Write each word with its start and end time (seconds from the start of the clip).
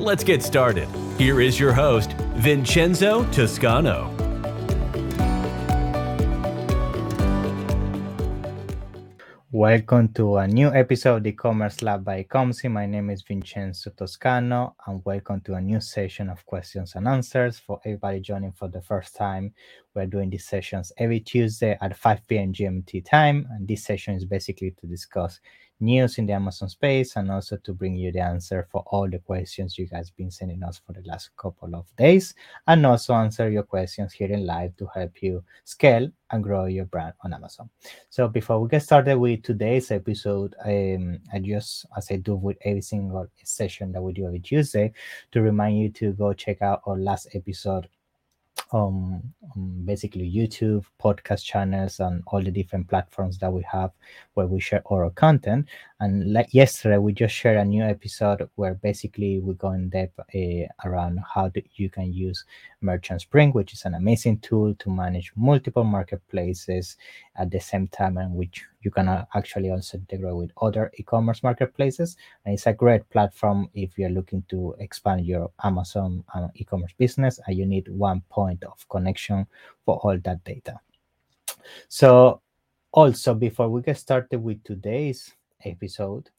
Let's 0.00 0.24
get 0.24 0.42
started. 0.42 0.88
Here 1.18 1.42
is 1.42 1.60
your 1.60 1.74
host, 1.74 2.14
Vincenzo 2.36 3.24
Toscano. 3.32 4.08
Welcome 9.52 10.08
to 10.14 10.38
a 10.38 10.48
new 10.48 10.68
episode 10.68 11.16
of 11.16 11.22
the 11.24 11.32
Commerce 11.32 11.82
Lab 11.82 12.02
by 12.02 12.24
Ecomcy. 12.24 12.70
My 12.70 12.86
name 12.86 13.10
is 13.10 13.20
Vincenzo 13.20 13.90
Toscano, 13.90 14.74
and 14.86 15.02
welcome 15.04 15.42
to 15.42 15.52
a 15.52 15.60
new 15.60 15.82
session 15.82 16.30
of 16.30 16.46
questions 16.46 16.94
and 16.94 17.06
answers. 17.06 17.58
For 17.58 17.78
everybody 17.84 18.20
joining 18.20 18.52
for 18.52 18.68
the 18.68 18.80
first 18.80 19.14
time, 19.14 19.52
we're 19.94 20.06
doing 20.06 20.30
these 20.30 20.46
sessions 20.46 20.92
every 20.96 21.20
Tuesday 21.20 21.76
at 21.78 21.94
5 21.94 22.26
p.m. 22.26 22.54
GMT 22.54 23.04
time, 23.04 23.46
and 23.50 23.68
this 23.68 23.84
session 23.84 24.14
is 24.14 24.24
basically 24.24 24.70
to 24.80 24.86
discuss 24.86 25.40
news 25.80 26.18
in 26.18 26.26
the 26.26 26.32
Amazon 26.32 26.68
space 26.68 27.16
and 27.16 27.30
also 27.30 27.56
to 27.58 27.72
bring 27.72 27.96
you 27.96 28.12
the 28.12 28.20
answer 28.20 28.66
for 28.70 28.82
all 28.86 29.08
the 29.08 29.18
questions 29.18 29.78
you 29.78 29.86
guys 29.86 30.10
been 30.10 30.30
sending 30.30 30.62
us 30.62 30.80
for 30.84 30.92
the 30.92 31.02
last 31.06 31.30
couple 31.36 31.74
of 31.74 31.86
days 31.96 32.34
and 32.66 32.84
also 32.84 33.14
answer 33.14 33.50
your 33.50 33.62
questions 33.62 34.12
here 34.12 34.30
in 34.30 34.46
live 34.46 34.76
to 34.76 34.86
help 34.94 35.22
you 35.22 35.42
scale 35.64 36.08
and 36.30 36.42
grow 36.42 36.66
your 36.66 36.84
brand 36.84 37.14
on 37.24 37.34
Amazon. 37.34 37.68
So 38.08 38.28
before 38.28 38.60
we 38.60 38.68
get 38.68 38.82
started 38.82 39.18
with 39.18 39.42
today's 39.42 39.90
episode, 39.90 40.54
um, 40.64 41.18
I 41.32 41.38
just, 41.38 41.86
as 41.96 42.10
I 42.10 42.16
do 42.16 42.36
with 42.36 42.58
every 42.64 42.82
single 42.82 43.26
session 43.42 43.92
that 43.92 44.02
we 44.02 44.12
do 44.12 44.26
every 44.26 44.40
Tuesday, 44.40 44.92
to 45.32 45.42
remind 45.42 45.78
you 45.78 45.88
to 45.90 46.12
go 46.12 46.32
check 46.32 46.62
out 46.62 46.82
our 46.86 46.96
last 46.96 47.28
episode 47.34 47.88
um, 48.72 49.22
um, 49.54 49.82
basically 49.84 50.30
YouTube, 50.30 50.84
podcast 51.02 51.44
channels, 51.44 52.00
and 52.00 52.22
all 52.28 52.42
the 52.42 52.50
different 52.50 52.88
platforms 52.88 53.38
that 53.38 53.52
we 53.52 53.62
have 53.70 53.90
where 54.34 54.46
we 54.46 54.60
share 54.60 54.82
our 54.90 55.10
content. 55.10 55.68
And 56.00 56.32
like 56.32 56.54
yesterday, 56.54 56.96
we 56.96 57.12
just 57.12 57.34
shared 57.34 57.58
a 57.58 57.64
new 57.64 57.82
episode 57.84 58.48
where 58.54 58.72
basically 58.72 59.38
we 59.38 59.52
go 59.52 59.72
in 59.72 59.90
depth 59.90 60.18
uh, 60.18 60.66
around 60.82 61.20
how 61.34 61.52
you 61.74 61.90
can 61.90 62.10
use 62.10 62.42
MerchantSpring, 62.82 63.52
which 63.52 63.74
is 63.74 63.84
an 63.84 63.92
amazing 63.92 64.38
tool 64.38 64.74
to 64.76 64.88
manage 64.88 65.30
multiple 65.36 65.84
marketplaces 65.84 66.96
at 67.36 67.50
the 67.50 67.60
same 67.60 67.86
time, 67.88 68.16
and 68.16 68.34
which 68.34 68.64
you 68.80 68.90
can 68.90 69.08
actually 69.34 69.70
also 69.70 69.98
integrate 69.98 70.34
with 70.34 70.50
other 70.62 70.90
e-commerce 70.96 71.42
marketplaces. 71.42 72.16
And 72.46 72.54
it's 72.54 72.66
a 72.66 72.72
great 72.72 73.06
platform 73.10 73.68
if 73.74 73.98
you're 73.98 74.08
looking 74.08 74.42
to 74.48 74.74
expand 74.78 75.26
your 75.26 75.50
Amazon 75.62 76.24
uh, 76.34 76.48
e-commerce 76.54 76.94
business, 76.96 77.40
and 77.46 77.54
you 77.54 77.66
need 77.66 77.88
one 77.88 78.22
point 78.30 78.64
of 78.64 78.88
connection 78.88 79.46
for 79.84 79.98
all 79.98 80.16
that 80.16 80.42
data. 80.44 80.80
So, 81.88 82.40
also 82.92 83.34
before 83.34 83.68
we 83.68 83.82
get 83.82 83.98
started 83.98 84.42
with 84.42 84.64
today's 84.64 85.34
episode, 85.64 86.30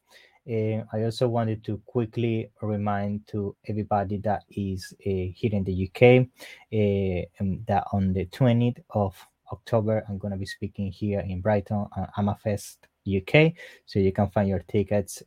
uh, 0.49 0.83
I 0.91 1.03
also 1.03 1.27
wanted 1.27 1.63
to 1.65 1.77
quickly 1.85 2.49
remind 2.61 3.27
to 3.27 3.55
everybody 3.67 4.17
that 4.17 4.43
is 4.49 4.93
uh, 5.05 5.29
here 5.35 5.51
in 5.53 5.63
the 5.63 5.87
UK 5.87 6.27
uh, 6.73 7.45
that 7.67 7.83
on 7.91 8.13
the 8.13 8.25
20th 8.25 8.79
of 8.89 9.15
October, 9.51 10.03
I'm 10.09 10.17
going 10.17 10.31
to 10.31 10.37
be 10.37 10.45
speaking 10.45 10.91
here 10.91 11.19
in 11.19 11.41
Brighton 11.41 11.85
at 11.95 12.13
AmaFest 12.15 12.77
UK. 13.05 13.53
So 13.85 13.99
you 13.99 14.11
can 14.11 14.29
find 14.29 14.49
your 14.49 14.63
tickets 14.67 15.21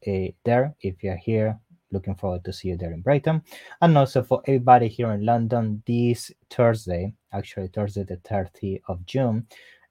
there 0.44 0.74
if 0.80 1.02
you're 1.02 1.16
here. 1.16 1.60
Looking 1.92 2.16
forward 2.16 2.44
to 2.46 2.52
see 2.52 2.68
you 2.68 2.76
there 2.76 2.92
in 2.92 3.02
Brighton. 3.02 3.42
And 3.80 3.96
also 3.96 4.24
for 4.24 4.42
everybody 4.48 4.88
here 4.88 5.12
in 5.12 5.24
London, 5.24 5.82
this 5.86 6.32
Thursday, 6.50 7.14
actually 7.32 7.68
Thursday 7.68 8.02
the 8.02 8.16
30th 8.16 8.80
of 8.88 9.06
June, 9.06 9.46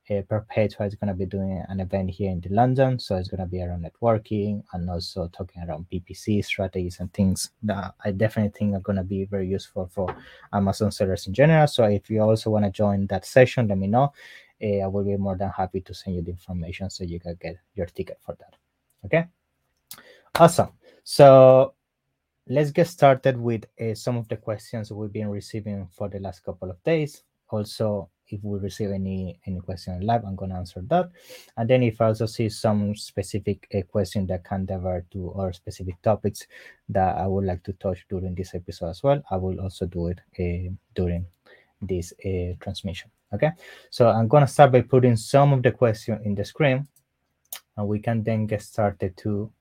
uh, 0.09 0.21
Perpetua 0.27 0.85
is 0.85 0.95
going 0.95 1.07
to 1.07 1.13
be 1.13 1.25
doing 1.25 1.63
an 1.69 1.79
event 1.79 2.09
here 2.09 2.29
in 2.29 2.43
London. 2.49 2.99
So 2.99 3.15
it's 3.15 3.29
going 3.29 3.39
to 3.39 3.47
be 3.47 3.61
around 3.61 3.85
networking 3.85 4.63
and 4.73 4.89
also 4.89 5.29
talking 5.29 5.63
around 5.63 5.85
PPC 5.91 6.43
strategies 6.43 6.99
and 6.99 7.11
things 7.13 7.51
that 7.63 7.93
I 8.03 8.11
definitely 8.11 8.57
think 8.57 8.75
are 8.75 8.81
going 8.81 8.97
to 8.97 9.03
be 9.03 9.25
very 9.25 9.47
useful 9.47 9.89
for 9.93 10.15
Amazon 10.51 10.91
sellers 10.91 11.27
in 11.27 11.33
general. 11.33 11.67
So 11.67 11.85
if 11.85 12.09
you 12.09 12.21
also 12.21 12.49
want 12.49 12.65
to 12.65 12.71
join 12.71 13.07
that 13.07 13.25
session, 13.25 13.67
let 13.67 13.77
me 13.77 13.87
know. 13.87 14.11
Uh, 14.61 14.79
I 14.79 14.87
will 14.87 15.03
be 15.03 15.17
more 15.17 15.37
than 15.37 15.49
happy 15.49 15.81
to 15.81 15.93
send 15.93 16.15
you 16.17 16.21
the 16.21 16.31
information 16.31 16.89
so 16.89 17.03
you 17.03 17.19
can 17.19 17.37
get 17.41 17.57
your 17.75 17.85
ticket 17.85 18.19
for 18.25 18.35
that. 18.39 18.55
Okay. 19.05 19.25
Awesome. 20.35 20.69
So 21.03 21.73
let's 22.47 22.71
get 22.71 22.87
started 22.87 23.37
with 23.37 23.65
uh, 23.79 23.93
some 23.93 24.17
of 24.17 24.27
the 24.27 24.37
questions 24.37 24.91
we've 24.91 25.11
been 25.11 25.29
receiving 25.29 25.87
for 25.91 26.09
the 26.09 26.19
last 26.19 26.43
couple 26.43 26.69
of 26.69 26.81
days. 26.83 27.23
Also, 27.49 28.09
if 28.27 28.43
we 28.43 28.59
receive 28.59 28.91
any 28.91 29.39
any 29.45 29.59
question 29.59 30.01
live, 30.01 30.23
I'm 30.25 30.35
gonna 30.35 30.57
answer 30.57 30.81
that. 30.87 31.11
And 31.57 31.69
then 31.69 31.83
if 31.83 32.01
I 32.01 32.07
also 32.07 32.25
see 32.25 32.49
some 32.49 32.95
specific 32.95 33.67
uh, 33.73 33.81
question 33.83 34.27
that 34.27 34.43
can 34.43 34.65
divert 34.65 35.09
to 35.11 35.29
or 35.29 35.53
specific 35.53 36.01
topics 36.01 36.47
that 36.89 37.17
I 37.17 37.27
would 37.27 37.45
like 37.45 37.63
to 37.63 37.73
touch 37.73 38.05
during 38.09 38.35
this 38.35 38.55
episode 38.55 38.89
as 38.89 39.03
well, 39.03 39.21
I 39.29 39.37
will 39.37 39.59
also 39.59 39.85
do 39.85 40.07
it 40.07 40.19
uh, 40.39 40.71
during 40.95 41.25
this 41.81 42.13
uh, 42.25 42.55
transmission. 42.59 43.11
Okay, 43.33 43.51
so 43.89 44.09
I'm 44.09 44.27
gonna 44.27 44.47
start 44.47 44.71
by 44.71 44.81
putting 44.81 45.15
some 45.15 45.53
of 45.53 45.63
the 45.63 45.71
question 45.71 46.19
in 46.23 46.35
the 46.35 46.45
screen, 46.45 46.87
and 47.77 47.87
we 47.87 47.99
can 47.99 48.23
then 48.23 48.45
get 48.45 48.61
started 48.61 49.17
to 49.17 49.51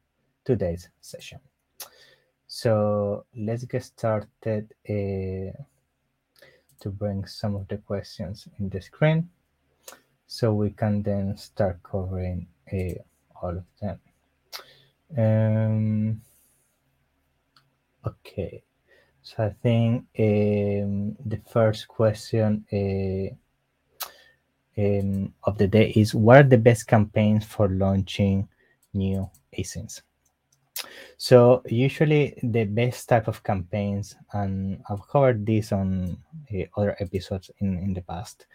today's 0.45 0.89
session. 1.01 1.41
So 2.47 3.25
let's 3.35 3.65
get 3.65 3.83
started. 3.83 4.75
To 6.83 6.91
bring 6.91 7.27
some 7.27 7.55
of 7.55 7.69
the 7.69 7.77
questions 7.79 8.49
in 8.59 8.69
the 8.69 8.83
screen 8.83 9.31
so 10.27 10.53
we 10.53 10.71
can 10.71 11.03
then 11.03 11.37
start 11.37 11.81
covering 11.85 12.49
uh, 12.73 12.99
all 13.41 13.59
of 13.59 13.65
them. 13.81 14.01
Um, 15.17 16.23
okay, 18.05 18.65
so 19.23 19.45
I 19.45 19.51
think 19.63 20.07
um, 20.19 21.17
the 21.25 21.41
first 21.49 21.87
question 21.87 22.67
uh, 22.73 23.29
um, 24.77 25.35
of 25.45 25.59
the 25.59 25.69
day 25.69 25.93
is 25.95 26.17
what 26.17 26.37
are 26.39 26.49
the 26.49 26.59
best 26.59 26.89
campaigns 26.89 27.45
for 27.45 27.69
launching 27.69 28.49
new 28.93 29.31
ASINs? 29.57 30.03
So 31.17 31.63
usually 31.67 32.39
the 32.43 32.65
best 32.65 33.09
type 33.09 33.29
of 33.29 33.43
campaigns, 33.43 34.17
and 34.33 34.83
I've 34.89 35.07
covered 35.09 35.47
this 35.47 35.73
on 35.73 36.17
uh, 36.53 36.65
other 36.77 36.97
episodes 37.01 37.51
in, 37.59 37.79
in 37.79 37.95
the 37.95 38.03
past, 38.03 38.47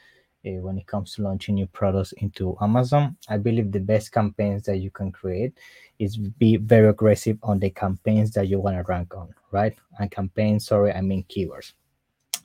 uh, 0.45 0.61
when 0.61 0.77
it 0.77 0.85
comes 0.85 1.15
to 1.15 1.23
launching 1.23 1.55
new 1.55 1.67
products 1.67 2.13
into 2.13 2.57
Amazon, 2.61 3.17
I 3.27 3.37
believe 3.37 3.71
the 3.71 3.79
best 3.79 4.11
campaigns 4.11 4.63
that 4.63 4.77
you 4.77 4.91
can 4.91 5.11
create 5.11 5.53
is 5.99 6.17
be 6.17 6.57
very 6.57 6.89
aggressive 6.89 7.37
on 7.43 7.59
the 7.59 7.69
campaigns 7.69 8.31
that 8.31 8.47
you 8.47 8.59
want 8.59 8.77
to 8.77 8.83
rank 8.83 9.15
on, 9.15 9.33
right? 9.51 9.75
And 9.99 10.11
campaigns, 10.11 10.67
sorry, 10.67 10.93
I 10.93 11.01
mean 11.01 11.25
keywords. 11.29 11.73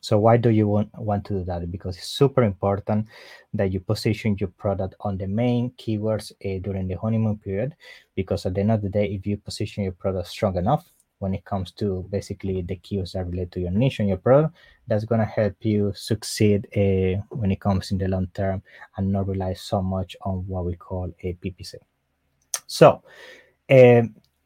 So 0.03 0.19
why 0.19 0.37
do 0.37 0.51
you 0.51 0.67
want, 0.67 0.91
want 0.99 1.25
to 1.27 1.35
do 1.35 1.45
that? 1.45 1.71
Because 1.71 1.97
it's 1.97 2.09
super 2.09 2.43
important 2.43 3.07
that 3.55 3.73
you 3.73 3.79
position 3.79 4.37
your 4.39 4.49
product 4.49 4.97
on 5.01 5.17
the 5.17 5.29
main 5.29 5.71
keywords 5.79 6.33
uh, 6.45 6.59
during 6.61 6.89
the 6.89 6.99
honeymoon 6.99 7.39
period. 7.39 7.77
Because 8.17 8.45
at 8.45 8.55
the 8.55 8.61
end 8.61 8.73
of 8.73 8.83
the 8.83 8.89
day, 8.89 9.07
if 9.07 9.25
you 9.27 9.37
position 9.37 9.85
your 9.85 9.93
product 9.93 10.27
strong 10.27 10.57
enough, 10.57 10.91
when 11.21 11.35
it 11.35 11.45
comes 11.45 11.71
to 11.71 12.05
basically 12.11 12.63
the 12.63 12.77
keywords 12.79 13.13
that 13.13 13.25
relate 13.29 13.53
to 13.53 13.61
your 13.61 13.71
niche 13.71 14.01
and 14.01 14.09
your 14.09 14.19
product, 14.19 14.57
that's 14.89 15.07
to 15.07 15.25
help 15.25 15.55
you 15.61 15.93
succeed 15.95 16.67
uh, 16.77 17.23
when 17.31 17.53
it 17.53 17.61
comes 17.61 17.93
in 17.93 17.99
the 17.99 18.09
long 18.09 18.27
term 18.35 18.61
and 18.97 19.13
not 19.13 19.29
rely 19.29 19.55
so 19.55 19.81
much 19.81 20.17
on 20.23 20.45
what 20.49 20.65
we 20.65 20.75
call 20.75 21.15
a 21.23 21.35
PPC. 21.35 21.77
So 22.67 23.05
uh, 23.71 24.03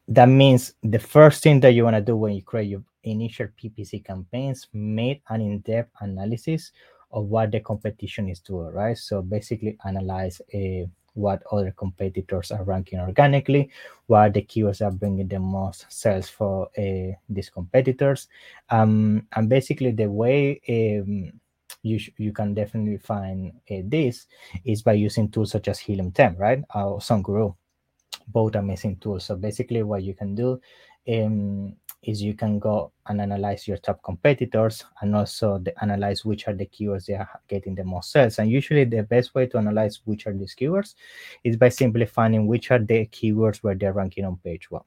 that 0.07 0.29
means 0.29 0.73
the 0.83 0.99
first 0.99 1.41
thing 1.41 1.59
that 1.61 1.71
you 1.71 1.83
want 1.83 1.95
to 1.95 2.01
do 2.01 2.15
when 2.15 2.33
you 2.33 2.43
create 2.43 2.69
your 2.69 2.83
initial 3.03 3.47
PPC 3.61 4.03
campaigns 4.03 4.67
made 4.73 5.21
an 5.29 5.41
in-depth 5.41 5.91
analysis 6.01 6.71
of 7.11 7.25
what 7.25 7.51
the 7.51 7.59
competition 7.59 8.29
is 8.29 8.39
doing, 8.39 8.73
right? 8.73 8.97
So 8.97 9.21
basically 9.21 9.77
analyze 9.85 10.41
uh, 10.53 10.87
what 11.13 11.41
other 11.51 11.73
competitors 11.75 12.51
are 12.51 12.63
ranking 12.63 12.99
organically, 12.99 13.69
what 14.05 14.33
the 14.33 14.43
keywords 14.43 14.85
are 14.85 14.91
bringing 14.91 15.27
the 15.27 15.39
most 15.39 15.85
sales 15.89 16.29
for 16.29 16.69
uh, 16.77 17.13
these 17.27 17.49
competitors. 17.49 18.27
Um, 18.69 19.27
and 19.35 19.49
basically 19.49 19.91
the 19.91 20.09
way 20.09 20.61
um, 20.69 21.31
you, 21.81 21.99
you 22.17 22.31
can 22.31 22.53
definitely 22.53 22.97
find 22.97 23.53
uh, 23.71 23.81
this 23.85 24.27
is 24.63 24.83
by 24.83 24.93
using 24.93 25.29
tools 25.29 25.51
such 25.51 25.67
as 25.67 25.79
Helium 25.79 26.11
10, 26.11 26.37
right? 26.37 26.63
Or 26.75 26.99
ZonGuru, 26.99 27.55
both 28.27 28.55
amazing 28.55 28.97
tools. 28.97 29.25
So 29.25 29.35
basically 29.35 29.81
what 29.83 30.03
you 30.03 30.13
can 30.13 30.35
do 30.35 30.61
um, 31.09 31.75
is 32.03 32.21
you 32.21 32.33
can 32.33 32.59
go 32.59 32.91
and 33.07 33.19
analyze 33.19 33.67
your 33.67 33.77
top 33.77 34.01
competitors 34.03 34.85
and 35.01 35.15
also 35.15 35.57
the, 35.59 35.73
analyze 35.81 36.23
which 36.23 36.47
are 36.47 36.53
the 36.53 36.65
keywords 36.67 37.05
they 37.05 37.13
are 37.13 37.29
getting 37.47 37.75
the 37.75 37.83
most 37.83 38.11
sales. 38.11 38.39
And 38.39 38.49
usually 38.49 38.85
the 38.85 39.03
best 39.03 39.33
way 39.33 39.47
to 39.47 39.57
analyze 39.57 40.01
which 40.05 40.27
are 40.27 40.33
these 40.33 40.55
keywords 40.55 40.95
is 41.43 41.57
by 41.57 41.69
simply 41.69 42.05
finding 42.05 42.47
which 42.47 42.71
are 42.71 42.79
the 42.79 43.07
keywords 43.07 43.57
where 43.57 43.75
they're 43.75 43.93
ranking 43.93 44.25
on 44.25 44.37
page 44.37 44.69
one. 44.69 44.83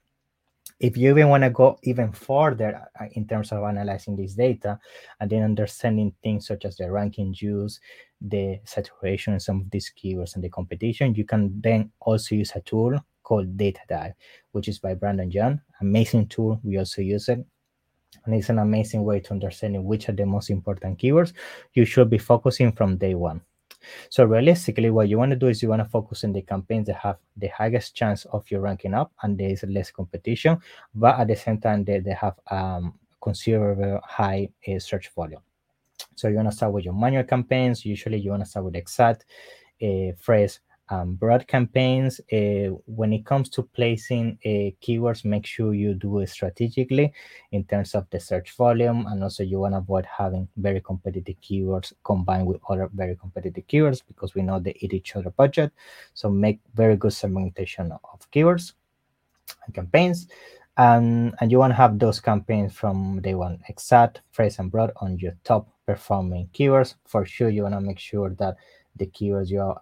If 0.78 0.96
you 0.96 1.10
even 1.10 1.28
want 1.28 1.44
to 1.44 1.50
go 1.50 1.78
even 1.82 2.10
further 2.12 2.88
uh, 2.98 3.04
in 3.12 3.26
terms 3.28 3.52
of 3.52 3.64
analyzing 3.64 4.16
this 4.16 4.32
data 4.32 4.78
and 5.20 5.28
then 5.28 5.42
understanding 5.42 6.14
things 6.22 6.46
such 6.46 6.64
as 6.64 6.76
the 6.76 6.90
ranking 6.90 7.34
use, 7.38 7.80
the 8.22 8.60
saturation 8.64 9.38
some 9.40 9.60
of 9.60 9.70
these 9.70 9.92
keywords 9.94 10.36
and 10.36 10.44
the 10.44 10.48
competition, 10.48 11.14
you 11.14 11.24
can 11.24 11.60
then 11.60 11.92
also 12.00 12.34
use 12.34 12.52
a 12.54 12.60
tool 12.60 12.98
called 13.30 13.56
Data 13.56 13.80
Dive, 13.88 14.14
which 14.50 14.66
is 14.66 14.80
by 14.80 14.92
Brandon 14.94 15.30
Young. 15.30 15.60
Amazing 15.80 16.26
tool. 16.26 16.60
We 16.64 16.78
also 16.78 17.00
use 17.00 17.28
it. 17.28 17.38
And 18.24 18.34
it's 18.34 18.48
an 18.48 18.58
amazing 18.58 19.04
way 19.04 19.20
to 19.20 19.30
understanding 19.30 19.84
which 19.84 20.08
are 20.08 20.16
the 20.20 20.26
most 20.26 20.50
important 20.50 20.98
keywords 20.98 21.32
you 21.74 21.84
should 21.84 22.10
be 22.10 22.18
focusing 22.18 22.72
from 22.72 22.96
day 22.96 23.14
one. 23.14 23.40
So 24.08 24.24
realistically, 24.24 24.90
what 24.90 25.08
you 25.08 25.16
want 25.16 25.30
to 25.30 25.36
do 25.36 25.46
is 25.46 25.62
you 25.62 25.68
want 25.68 25.80
to 25.80 25.88
focus 25.88 26.24
on 26.24 26.32
the 26.32 26.42
campaigns 26.42 26.88
that 26.88 26.96
have 26.96 27.18
the 27.36 27.46
highest 27.46 27.94
chance 27.94 28.24
of 28.32 28.50
your 28.50 28.62
ranking 28.62 28.94
up 28.94 29.12
and 29.22 29.38
there 29.38 29.50
is 29.50 29.62
less 29.62 29.92
competition, 29.92 30.58
but 30.92 31.18
at 31.20 31.28
the 31.28 31.36
same 31.36 31.60
time 31.60 31.84
they, 31.84 32.00
they 32.00 32.16
have 32.20 32.34
um, 32.50 32.98
considerable 33.22 34.00
high 34.02 34.48
uh, 34.66 34.80
search 34.80 35.08
volume. 35.14 35.42
So 36.16 36.26
you 36.26 36.34
want 36.34 36.50
to 36.50 36.56
start 36.56 36.72
with 36.72 36.84
your 36.84 36.94
manual 36.94 37.24
campaigns. 37.24 37.86
Usually 37.86 38.18
you 38.18 38.30
want 38.30 38.42
to 38.42 38.50
start 38.50 38.64
with 38.64 38.74
exact 38.74 39.24
uh, 39.80 40.12
phrase 40.18 40.58
um, 40.90 41.14
broad 41.14 41.46
campaigns. 41.46 42.20
Uh, 42.32 42.74
when 42.86 43.12
it 43.12 43.24
comes 43.24 43.48
to 43.50 43.62
placing 43.62 44.38
uh, 44.44 44.74
keywords, 44.84 45.24
make 45.24 45.46
sure 45.46 45.72
you 45.72 45.94
do 45.94 46.18
it 46.18 46.28
strategically 46.28 47.12
in 47.52 47.64
terms 47.64 47.94
of 47.94 48.08
the 48.10 48.20
search 48.20 48.56
volume, 48.56 49.06
and 49.06 49.22
also 49.22 49.42
you 49.42 49.60
want 49.60 49.74
to 49.74 49.78
avoid 49.78 50.04
having 50.04 50.48
very 50.56 50.80
competitive 50.80 51.36
keywords 51.40 51.92
combined 52.04 52.46
with 52.46 52.60
other 52.68 52.90
very 52.94 53.16
competitive 53.16 53.66
keywords 53.66 54.02
because 54.06 54.34
we 54.34 54.42
know 54.42 54.58
they 54.58 54.76
eat 54.80 54.92
each 54.92 55.16
other 55.16 55.30
budget. 55.30 55.72
So 56.14 56.28
make 56.28 56.60
very 56.74 56.96
good 56.96 57.12
segmentation 57.12 57.92
of 57.92 58.30
keywords 58.30 58.72
and 59.64 59.74
campaigns. 59.74 60.28
And, 60.76 61.34
and 61.40 61.50
you 61.50 61.58
want 61.58 61.72
to 61.72 61.76
have 61.76 61.98
those 61.98 62.20
campaigns 62.20 62.72
from 62.72 63.20
day 63.20 63.34
one, 63.34 63.60
exact, 63.68 64.22
phrase, 64.30 64.58
and 64.58 64.70
broad 64.70 64.92
on 64.96 65.18
your 65.18 65.36
top 65.44 65.68
performing 65.84 66.48
keywords. 66.54 66.94
For 67.06 67.26
sure, 67.26 67.50
you 67.50 67.64
want 67.64 67.74
to 67.74 67.80
make 67.80 67.98
sure 67.98 68.30
that 68.38 68.56
the 68.96 69.06
keywords 69.06 69.50
you're 69.50 69.80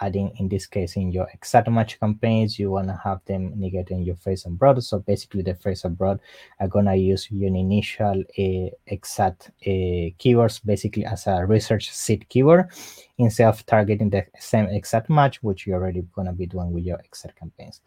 adding 0.00 0.32
in 0.38 0.48
this 0.48 0.66
case 0.66 0.96
in 0.96 1.10
your 1.10 1.26
exact 1.32 1.68
match 1.68 1.98
campaigns 1.98 2.58
you 2.58 2.70
want 2.70 2.86
to 2.86 3.00
have 3.02 3.20
them 3.24 3.52
negated 3.58 3.92
in 3.92 4.02
your 4.02 4.16
phrase 4.16 4.44
and 4.44 4.58
broad 4.58 4.82
so 4.82 4.98
basically 5.00 5.42
the 5.42 5.54
phrase 5.54 5.84
and 5.84 5.98
broad 5.98 6.20
are 6.60 6.68
going 6.68 6.84
to 6.84 6.94
use 6.94 7.30
your 7.30 7.48
initial 7.48 8.22
uh, 8.38 8.70
exact 8.86 9.50
uh, 9.66 10.12
keywords 10.20 10.64
basically 10.64 11.04
as 11.04 11.26
a 11.26 11.44
research 11.46 11.90
seed 11.90 12.28
keyword 12.28 12.70
instead 13.18 13.48
of 13.48 13.64
targeting 13.66 14.10
the 14.10 14.24
same 14.38 14.66
exact 14.66 15.08
match 15.10 15.42
which 15.42 15.66
you're 15.66 15.80
already 15.80 16.02
going 16.14 16.26
to 16.26 16.32
be 16.32 16.46
doing 16.46 16.72
with 16.72 16.84
your 16.84 16.98
exact 16.98 17.38
campaigns. 17.38 17.80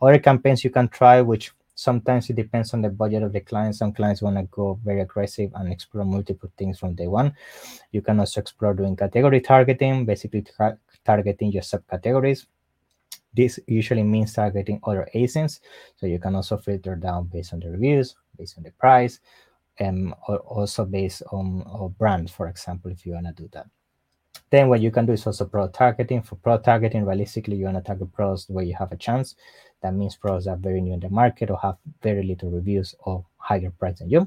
Other 0.00 0.18
campaigns 0.18 0.64
you 0.64 0.70
can 0.70 0.88
try 0.88 1.20
which 1.20 1.52
sometimes 1.76 2.28
it 2.30 2.36
depends 2.36 2.74
on 2.74 2.82
the 2.82 2.88
budget 2.88 3.22
of 3.22 3.32
the 3.32 3.40
client. 3.40 3.76
Some 3.76 3.92
clients 3.92 4.22
want 4.22 4.36
to 4.36 4.42
go 4.50 4.80
very 4.82 5.02
aggressive 5.02 5.52
and 5.54 5.70
explore 5.70 6.04
multiple 6.04 6.50
things 6.56 6.80
from 6.80 6.94
day 6.94 7.06
one. 7.06 7.34
You 7.92 8.02
can 8.02 8.18
also 8.18 8.40
explore 8.40 8.74
doing 8.74 8.96
category 8.96 9.40
targeting, 9.40 10.04
basically 10.04 10.42
tar 10.42 10.78
targeting 11.04 11.52
your 11.52 11.62
subcategories. 11.62 12.46
This 13.32 13.60
usually 13.66 14.02
means 14.02 14.32
targeting 14.32 14.80
other 14.82 15.06
ASINs. 15.14 15.60
So 15.96 16.06
you 16.06 16.18
can 16.18 16.34
also 16.34 16.56
filter 16.56 16.96
down 16.96 17.26
based 17.26 17.52
on 17.52 17.60
the 17.60 17.70
reviews, 17.70 18.16
based 18.38 18.56
on 18.56 18.64
the 18.64 18.72
price, 18.72 19.20
um, 19.78 19.86
and 19.86 20.14
also 20.46 20.86
based 20.86 21.22
on, 21.30 21.62
on 21.66 21.94
brands, 21.98 22.32
for 22.32 22.48
example, 22.48 22.90
if 22.90 23.04
you 23.04 23.12
want 23.12 23.26
to 23.26 23.32
do 23.32 23.48
that. 23.52 23.66
Then 24.50 24.68
what 24.68 24.80
you 24.80 24.90
can 24.90 25.06
do 25.06 25.12
is 25.12 25.26
also 25.26 25.44
pro 25.44 25.68
targeting. 25.68 26.22
For 26.22 26.36
pro 26.36 26.58
targeting, 26.58 27.04
realistically, 27.04 27.56
you 27.56 27.64
want 27.64 27.76
to 27.76 27.82
target 27.82 28.12
pros 28.12 28.48
where 28.48 28.64
you 28.64 28.74
have 28.74 28.92
a 28.92 28.96
chance. 28.96 29.34
That 29.82 29.94
means 29.94 30.18
that 30.22 30.46
are 30.48 30.56
very 30.56 30.80
new 30.80 30.94
in 30.94 31.00
the 31.00 31.10
market 31.10 31.50
or 31.50 31.58
have 31.58 31.76
very 32.02 32.22
little 32.22 32.50
reviews 32.50 32.94
or 33.00 33.24
higher 33.36 33.70
price 33.70 33.98
than 33.98 34.10
you. 34.10 34.26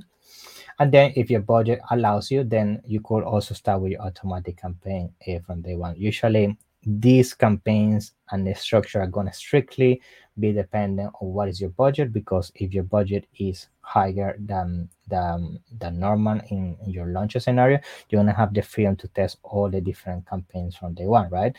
And 0.80 0.92
then 0.92 1.12
if 1.16 1.30
your 1.30 1.42
budget 1.42 1.80
allows 1.92 2.31
you, 2.31 2.44
then 2.44 2.81
you 2.86 3.01
could 3.01 3.24
also 3.24 3.54
start 3.54 3.81
with 3.81 3.92
your 3.92 4.01
automatic 4.01 4.57
campaign 4.57 5.12
uh, 5.28 5.40
from 5.46 5.62
day 5.62 5.75
one. 5.75 5.96
Usually 5.98 6.57
these 6.86 7.34
campaigns 7.34 8.13
and 8.31 8.48
the 8.48 8.54
structure 8.54 9.01
are 9.01 9.07
going 9.07 9.28
to 9.28 9.34
strictly 9.34 10.01
be 10.40 10.54
dependent 10.54 11.12
on 11.19 11.34
what 11.34 11.50
is 11.50 11.60
your 11.60 11.72
budget 11.72 12.13
because 12.13 12.52
if 12.56 12.74
your 12.74 12.84
budget 12.84 13.28
is 13.38 13.68
higher 13.81 14.38
than 14.40 14.88
the, 15.10 15.60
than 15.78 16.00
normal 16.00 16.40
in, 16.50 16.78
in 16.86 16.90
your 16.90 17.07
launch 17.07 17.36
scenario 17.38 17.80
you're 18.10 18.19
going 18.19 18.34
to 18.34 18.38
have 18.38 18.54
the 18.54 18.62
freedom 18.62 18.95
to 18.95 19.07
test 19.10 19.38
all 19.44 19.69
the 19.69 19.81
different 19.81 20.25
campaigns 20.30 20.75
from 20.75 20.94
day 20.94 21.06
one 21.06 21.30
right 21.30 21.56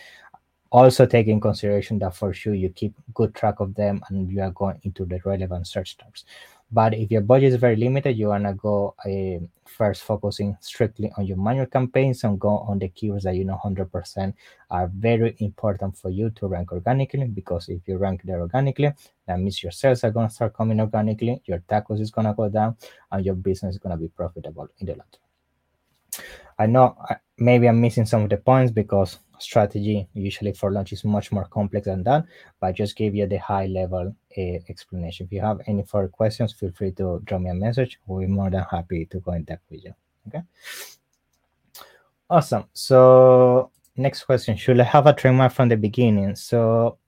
also 0.70 1.06
take 1.06 1.26
in 1.26 1.40
consideration 1.40 1.98
that 1.98 2.14
for 2.14 2.32
sure 2.32 2.54
you 2.54 2.68
keep 2.70 2.94
good 3.14 3.34
track 3.34 3.60
of 3.60 3.74
them 3.74 4.00
and 4.08 4.30
you 4.30 4.40
are 4.40 4.52
going 4.52 4.78
into 4.84 5.04
the 5.04 5.20
relevant 5.24 5.66
search 5.66 5.96
terms 5.96 6.24
but 6.72 6.94
if 6.94 7.10
your 7.10 7.20
budget 7.20 7.52
is 7.52 7.56
very 7.56 7.74
limited, 7.74 8.16
you 8.16 8.28
wanna 8.28 8.54
go 8.54 8.94
uh, 9.04 9.44
first 9.66 10.04
focusing 10.04 10.56
strictly 10.60 11.10
on 11.16 11.26
your 11.26 11.36
manual 11.36 11.66
campaigns 11.66 12.22
and 12.22 12.38
go 12.38 12.58
on 12.58 12.78
the 12.78 12.88
keywords 12.88 13.22
that 13.22 13.34
you 13.34 13.44
know 13.44 13.58
100% 13.64 14.34
are 14.70 14.90
very 14.94 15.34
important 15.40 15.96
for 15.96 16.10
you 16.10 16.30
to 16.30 16.46
rank 16.46 16.70
organically. 16.70 17.26
Because 17.26 17.68
if 17.68 17.80
you 17.88 17.96
rank 17.96 18.22
there 18.22 18.40
organically, 18.40 18.92
that 19.26 19.40
means 19.40 19.62
your 19.62 19.72
sales 19.72 20.04
are 20.04 20.12
gonna 20.12 20.30
start 20.30 20.54
coming 20.54 20.80
organically, 20.80 21.42
your 21.44 21.58
TACoS 21.68 22.00
is 22.00 22.12
gonna 22.12 22.34
go 22.34 22.48
down, 22.48 22.76
and 23.10 23.26
your 23.26 23.34
business 23.34 23.74
is 23.74 23.78
gonna 23.78 23.96
be 23.96 24.08
profitable 24.08 24.68
in 24.78 24.86
the 24.86 24.92
long 24.92 25.06
term. 25.10 26.24
I 26.56 26.66
know 26.66 26.96
maybe 27.36 27.68
I'm 27.68 27.80
missing 27.80 28.06
some 28.06 28.22
of 28.22 28.30
the 28.30 28.36
points 28.36 28.70
because 28.70 29.18
strategy 29.42 30.08
usually 30.14 30.52
for 30.52 30.70
launch 30.70 30.92
is 30.92 31.04
much 31.04 31.32
more 31.32 31.44
complex 31.46 31.86
than 31.86 32.02
that, 32.04 32.24
but 32.60 32.68
I 32.68 32.72
just 32.72 32.96
gave 32.96 33.14
you 33.14 33.26
the 33.26 33.38
high 33.38 33.66
level 33.66 34.14
uh, 34.36 34.58
explanation. 34.68 35.26
If 35.26 35.32
you 35.32 35.40
have 35.40 35.60
any 35.66 35.82
further 35.82 36.08
questions, 36.08 36.52
feel 36.52 36.72
free 36.72 36.92
to 36.92 37.20
drop 37.24 37.40
me 37.40 37.50
a 37.50 37.54
message. 37.54 37.98
We'll 38.06 38.20
be 38.20 38.26
more 38.26 38.50
than 38.50 38.64
happy 38.70 39.06
to 39.06 39.20
go 39.20 39.32
in 39.32 39.44
depth 39.44 39.64
with 39.70 39.84
you. 39.84 39.94
Okay. 40.28 40.42
Awesome. 42.28 42.64
So 42.72 43.70
next 43.96 44.24
question, 44.24 44.56
should 44.56 44.78
I 44.80 44.84
have 44.84 45.06
a 45.06 45.12
trademark 45.12 45.52
from 45.52 45.68
the 45.68 45.76
beginning? 45.76 46.36
So 46.36 46.98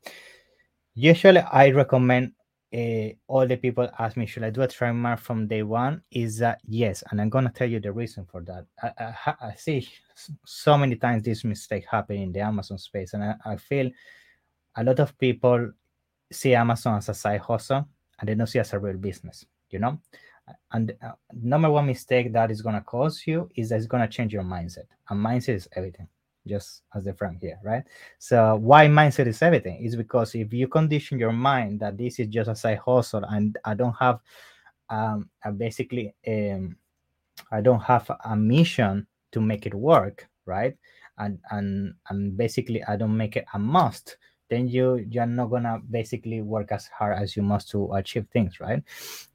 usually 0.95 1.41
I 1.41 1.71
recommend 1.71 2.33
uh, 2.75 3.09
all 3.27 3.47
the 3.47 3.57
people 3.57 3.89
ask 3.99 4.17
me, 4.17 4.27
should 4.27 4.45
I 4.45 4.51
do 4.51 4.63
a 4.63 4.69
trademark 4.69 5.21
from 5.21 5.47
day 5.47 5.63
one? 5.63 6.03
Is 6.11 6.39
that 6.39 6.61
yes, 6.67 7.05
and 7.11 7.21
I'm 7.21 7.29
gonna 7.29 7.53
tell 7.55 7.69
you 7.69 7.81
the 7.81 7.93
reason 7.93 8.25
for 8.25 8.43
that. 8.43 8.67
I, 8.83 9.15
I, 9.27 9.35
I 9.49 9.55
see 9.55 9.89
so 10.47 10.79
many 10.79 10.97
times 10.97 11.23
this 11.23 11.45
mistake 11.45 11.85
happen 11.91 12.17
in 12.17 12.33
the 12.33 12.41
Amazon 12.41 12.79
space, 12.79 13.13
and 13.15 13.23
I, 13.25 13.35
I, 13.45 13.57
feel 13.57 13.91
a 14.77 14.85
lot 14.85 15.01
of 15.01 15.19
people 15.19 15.71
see 16.33 16.55
Amazon 16.55 16.97
as 16.97 17.09
a 17.11 17.15
side 17.15 17.41
hustle 17.41 17.87
and 18.19 18.29
they 18.29 18.35
don't 18.35 18.47
see 18.47 18.59
it 18.59 18.63
as 18.63 18.73
a 18.73 18.79
real 18.79 18.97
business. 18.97 19.45
You 19.69 19.79
know, 19.79 19.99
and 20.73 20.95
uh, 21.03 21.13
number 21.33 21.71
one 21.71 21.87
mistake 21.87 22.33
that 22.33 22.51
is 22.51 22.63
gonna 22.63 22.83
cause 22.83 23.23
you 23.27 23.51
is 23.55 23.69
that 23.69 23.77
it's 23.77 23.87
gonna 23.87 24.09
change 24.09 24.33
your 24.33 24.45
mindset, 24.45 24.87
and 25.11 25.25
mindset 25.25 25.57
is 25.57 25.69
everything 25.77 26.09
just 26.47 26.83
as 26.95 27.05
the 27.05 27.15
frame 27.15 27.39
here, 27.41 27.59
right? 27.63 27.85
So 28.19 28.57
why 28.57 28.87
mindset 28.87 29.27
is 29.27 29.43
everything 29.43 29.83
is 29.85 29.97
because 29.97 30.35
if 30.35 30.53
you 30.53 30.69
condition 30.69 31.19
your 31.19 31.33
mind 31.33 31.81
that 31.81 31.97
this 31.97 32.19
is 32.19 32.29
just 32.29 32.51
a 32.51 32.57
side 32.57 32.79
hustle 32.79 33.25
and 33.25 33.57
I 33.65 33.75
don't 33.75 33.95
have 33.95 34.21
um 34.91 35.31
basically 35.57 36.15
um 36.27 36.77
I 37.51 37.61
don't 37.61 37.81
have 37.81 38.11
a 38.25 38.37
mission 38.37 39.07
to 39.33 39.41
make 39.41 39.67
it 39.67 39.75
work, 39.75 40.29
right? 40.47 40.77
And 41.19 41.39
and 41.51 41.95
and 42.09 42.37
basically 42.37 42.83
I 42.85 42.97
don't 42.97 43.17
make 43.17 43.37
it 43.37 43.47
a 43.55 43.59
must, 43.59 44.17
then 44.51 44.69
you 44.69 45.07
you're 45.11 45.27
not 45.27 45.51
gonna 45.51 45.81
basically 45.91 46.41
work 46.41 46.73
as 46.73 46.87
hard 46.89 47.19
as 47.19 47.37
you 47.37 47.43
must 47.43 47.71
to 47.71 47.93
achieve 47.95 48.27
things, 48.33 48.61
right? 48.61 48.83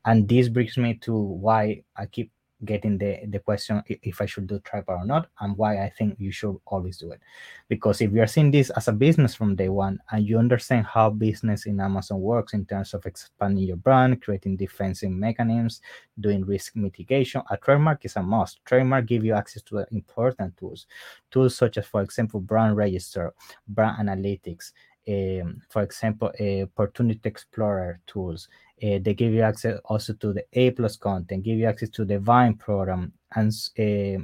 And 0.05 0.27
this 0.27 0.49
brings 0.49 0.77
me 0.77 0.95
to 1.01 1.15
why 1.15 1.83
I 1.95 2.05
keep 2.05 2.31
getting 2.65 2.97
the 2.97 3.19
the 3.27 3.39
question 3.39 3.83
if 3.87 4.21
I 4.21 4.25
should 4.25 4.47
do 4.47 4.59
tripod 4.59 5.01
or 5.01 5.05
not, 5.05 5.29
and 5.39 5.55
why 5.57 5.83
I 5.83 5.89
think 5.89 6.15
you 6.19 6.31
should 6.31 6.57
always 6.65 6.97
do 6.97 7.11
it. 7.11 7.21
Because 7.67 8.01
if 8.01 8.11
you're 8.11 8.27
seeing 8.27 8.51
this 8.51 8.69
as 8.71 8.87
a 8.87 8.91
business 8.91 9.35
from 9.35 9.55
day 9.55 9.69
one, 9.69 9.99
and 10.11 10.27
you 10.27 10.39
understand 10.39 10.85
how 10.85 11.09
business 11.09 11.65
in 11.65 11.79
Amazon 11.79 12.19
works 12.19 12.53
in 12.53 12.65
terms 12.65 12.93
of 12.93 13.05
expanding 13.05 13.65
your 13.65 13.77
brand, 13.77 14.21
creating 14.21 14.57
defensive 14.57 15.11
mechanisms, 15.11 15.81
doing 16.19 16.45
risk 16.45 16.75
mitigation, 16.75 17.41
a 17.51 17.57
trademark 17.57 18.03
is 18.05 18.15
a 18.15 18.23
must. 18.23 18.63
Trademark 18.65 19.05
give 19.05 19.23
you 19.23 19.33
access 19.33 19.61
to 19.63 19.85
important 19.91 20.57
tools, 20.57 20.87
tools 21.29 21.55
such 21.55 21.77
as, 21.77 21.85
for 21.85 22.01
example, 22.01 22.39
brand 22.39 22.75
registry, 22.75 23.29
brand 23.67 24.07
analytics, 24.07 24.71
um, 25.07 25.61
for 25.69 25.83
example, 25.83 26.31
opportunity 26.39 27.21
explorer 27.23 27.99
tools, 28.07 28.49
uh, 28.83 28.99
they 29.01 29.13
give 29.13 29.33
you 29.33 29.41
access 29.41 29.79
also 29.85 30.13
to 30.13 30.33
the 30.33 30.43
A 30.53 30.71
plus 30.71 30.97
content, 30.97 31.43
give 31.43 31.57
you 31.57 31.65
access 31.65 31.89
to 31.89 32.05
the 32.05 32.19
Vine 32.19 32.55
program 32.55 33.13
and 33.35 33.51
uh, 33.79 34.23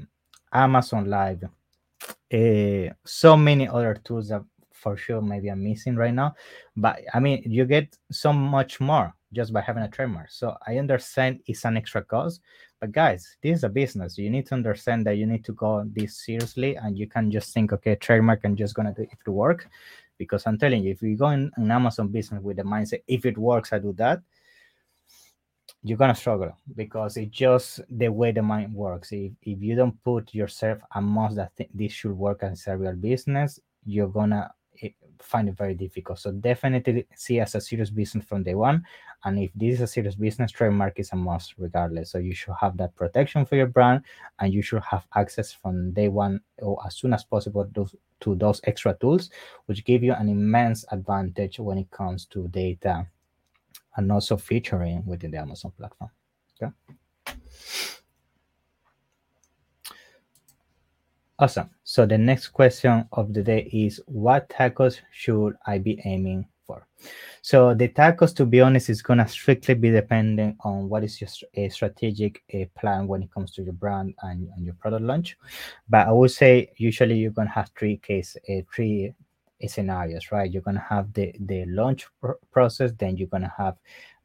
Amazon 0.56 1.10
Live. 1.10 1.44
Uh, 2.34 2.94
so 3.06 3.38
many 3.38 3.68
other 3.68 4.00
tools 4.04 4.30
that 4.30 4.44
for 4.72 4.98
sure 4.98 5.22
maybe 5.22 5.50
I'm 5.50 5.64
missing 5.64 5.96
right 5.96 6.14
now. 6.14 6.36
But 6.76 7.02
I 7.14 7.20
mean, 7.20 7.44
you 7.46 7.66
get 7.66 7.98
so 8.12 8.34
much 8.34 8.80
more 8.82 9.16
just 9.34 9.52
by 9.52 9.62
having 9.62 9.84
a 9.84 9.90
trademark. 9.90 10.30
So 10.30 10.56
I 10.68 10.78
understand 10.78 11.40
it's 11.48 11.66
an 11.66 11.78
extra 11.78 12.04
cost, 12.04 12.42
but 12.80 12.92
guys, 12.92 13.38
this 13.42 13.60
is 13.60 13.64
a 13.64 13.70
business. 13.70 14.18
You 14.18 14.30
need 14.30 14.46
to 14.48 14.56
understand 14.56 15.06
that 15.08 15.18
you 15.18 15.26
need 15.26 15.44
to 15.46 15.54
go 15.54 15.84
this 15.88 16.24
seriously, 16.26 16.76
and 16.76 16.98
you 16.98 17.08
can 17.08 17.32
just 17.32 17.54
think, 17.54 17.74
okay, 17.74 17.96
trademark, 17.96 18.42
I'm 18.44 18.56
just 18.56 18.76
gonna 18.76 18.94
do 18.94 19.04
it 19.04 19.10
to 19.26 19.32
work. 19.32 19.68
Because 20.24 20.48
I'm 20.48 20.58
telling 20.58 20.84
you, 20.84 20.92
if 20.92 21.02
you 21.02 21.16
go 21.16 21.30
in 21.30 21.52
an 21.56 21.72
Amazon 21.72 22.08
business 22.08 22.42
with 22.42 22.58
the 22.58 22.64
mindset, 22.64 23.04
if 23.08 23.26
it 23.26 23.38
works, 23.38 23.74
I 23.74 23.80
do 23.80 23.94
that, 23.94 24.22
you're 25.84 25.98
gonna 25.98 26.16
struggle 26.16 26.58
because 26.76 27.18
it's 27.18 27.36
just 27.36 27.82
the 27.90 28.08
way 28.08 28.32
the 28.32 28.42
mind 28.42 28.74
works. 28.74 29.12
If 29.12 29.34
if 29.42 29.62
you 29.62 29.76
don't 29.76 30.02
put 30.04 30.34
yourself 30.34 30.80
a 30.96 31.02
must 31.02 31.36
that 31.36 31.56
th- 31.58 31.70
this 31.74 31.92
should 31.92 32.18
work 32.18 32.44
as 32.44 32.68
a 32.68 32.78
real 32.78 32.96
business, 32.96 33.60
you're 33.86 34.08
gonna 34.08 34.50
eh, 34.82 34.90
find 35.20 35.50
it 35.50 35.58
very 35.58 35.74
difficult. 35.74 36.20
So 36.20 36.32
definitely 36.32 37.06
see 37.16 37.40
as 37.42 37.56
a 37.56 37.62
serious 37.62 37.90
business 37.90 38.26
from 38.26 38.44
day 38.44 38.56
one. 38.56 38.84
And 39.26 39.40
if 39.40 39.52
this 39.56 39.76
is 39.76 39.82
a 39.82 39.88
serious 39.88 40.16
business, 40.16 40.52
trademark 40.52 41.00
is 41.00 41.12
a 41.12 41.16
must 41.18 41.56
regardless. 41.58 42.12
So 42.12 42.18
you 42.18 42.34
should 42.34 42.56
have 42.60 42.78
that 42.78 42.96
protection 42.96 43.46
for 43.46 43.56
your 43.58 43.68
brand 43.68 44.04
and 44.40 44.54
you 44.54 44.62
should 44.62 44.84
have 44.84 45.06
access 45.16 45.52
from 45.52 45.92
day 45.92 46.08
one 46.08 46.40
or 46.62 46.78
as 46.86 46.96
soon 46.96 47.14
as 47.14 47.24
possible 47.26 47.68
those, 47.74 47.96
to 48.24 48.36
those 48.36 48.62
extra 48.64 48.96
tools, 49.00 49.30
which 49.66 49.86
give 49.86 50.04
you 50.04 50.14
an 50.14 50.30
immense 50.30 50.86
advantage 50.92 51.60
when 51.60 51.78
it 51.78 51.90
comes 51.92 52.26
to 52.26 52.48
data 52.50 53.08
and 53.96 54.12
also 54.12 54.38
featuring 54.38 55.06
within 55.06 55.32
the 55.32 55.38
Amazon 55.38 55.72
platform. 55.78 56.10
Okay. 56.62 56.72
Awesome. 61.40 61.70
So 61.84 62.06
the 62.06 62.18
next 62.18 62.50
question 62.50 63.08
of 63.12 63.34
the 63.34 63.44
day 63.44 63.70
is 63.74 64.00
what 64.06 64.50
TACoS 64.50 65.00
should 65.12 65.56
I 65.66 65.78
be 65.78 66.00
aiming 66.06 66.48
for? 66.74 66.88
So 67.42 67.74
the 67.74 67.90
TACoS, 67.90 68.36
to 68.36 68.46
be 68.46 68.62
honest, 68.62 68.90
is 68.90 69.02
gonna 69.02 69.28
strictly 69.28 69.76
be 69.76 69.92
depending 69.92 70.56
on 70.62 70.90
what 70.90 71.04
is 71.04 71.20
your 71.20 71.30
a 71.56 71.70
strategic 71.70 72.44
a 72.50 72.66
plan 72.80 73.08
when 73.08 73.24
it 73.24 73.32
comes 73.32 73.52
to 73.54 73.64
your 73.64 73.74
brand 73.74 74.16
and, 74.22 74.48
and 74.56 74.66
your 74.66 74.76
product 74.76 75.04
launch. 75.04 75.38
But 75.90 76.08
I 76.08 76.12
would 76.12 76.32
say 76.32 76.72
usually 76.78 77.18
you're 77.18 77.32
gonna 77.32 77.50
have 77.50 77.72
three 77.78 77.98
case 77.98 78.38
uh, 78.50 78.62
three 78.74 79.14
scenarios, 79.68 80.32
right? 80.32 80.52
You're 80.52 80.62
gonna 80.62 80.86
have 80.90 81.14
the 81.14 81.34
the 81.40 81.66
launch 81.66 82.08
pr- 82.22 82.40
process, 82.52 82.92
then 82.98 83.18
you're 83.18 83.28
gonna 83.28 83.54
have 83.58 83.76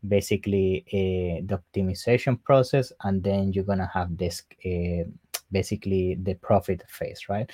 basically 0.06 0.84
uh, 0.92 1.42
the 1.46 1.60
optimization 1.60 2.42
process, 2.42 2.92
and 3.02 3.22
then 3.22 3.52
you're 3.52 3.64
gonna 3.64 3.90
have 3.92 4.16
this 4.16 4.42
basically 5.50 6.16
the 6.22 6.34
profit 6.34 6.82
phase, 6.88 7.28
right? 7.28 7.50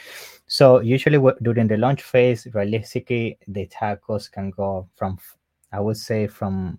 So 0.46 0.80
usually 0.80 1.18
during 1.42 1.68
the 1.68 1.76
launch 1.76 2.02
phase, 2.02 2.46
realistically, 2.52 3.38
the 3.48 3.66
TACoS 3.66 4.30
can 4.30 4.50
go 4.50 4.88
from 4.96 5.18
I 5.72 5.80
would 5.80 5.96
say 5.96 6.28
from 6.28 6.78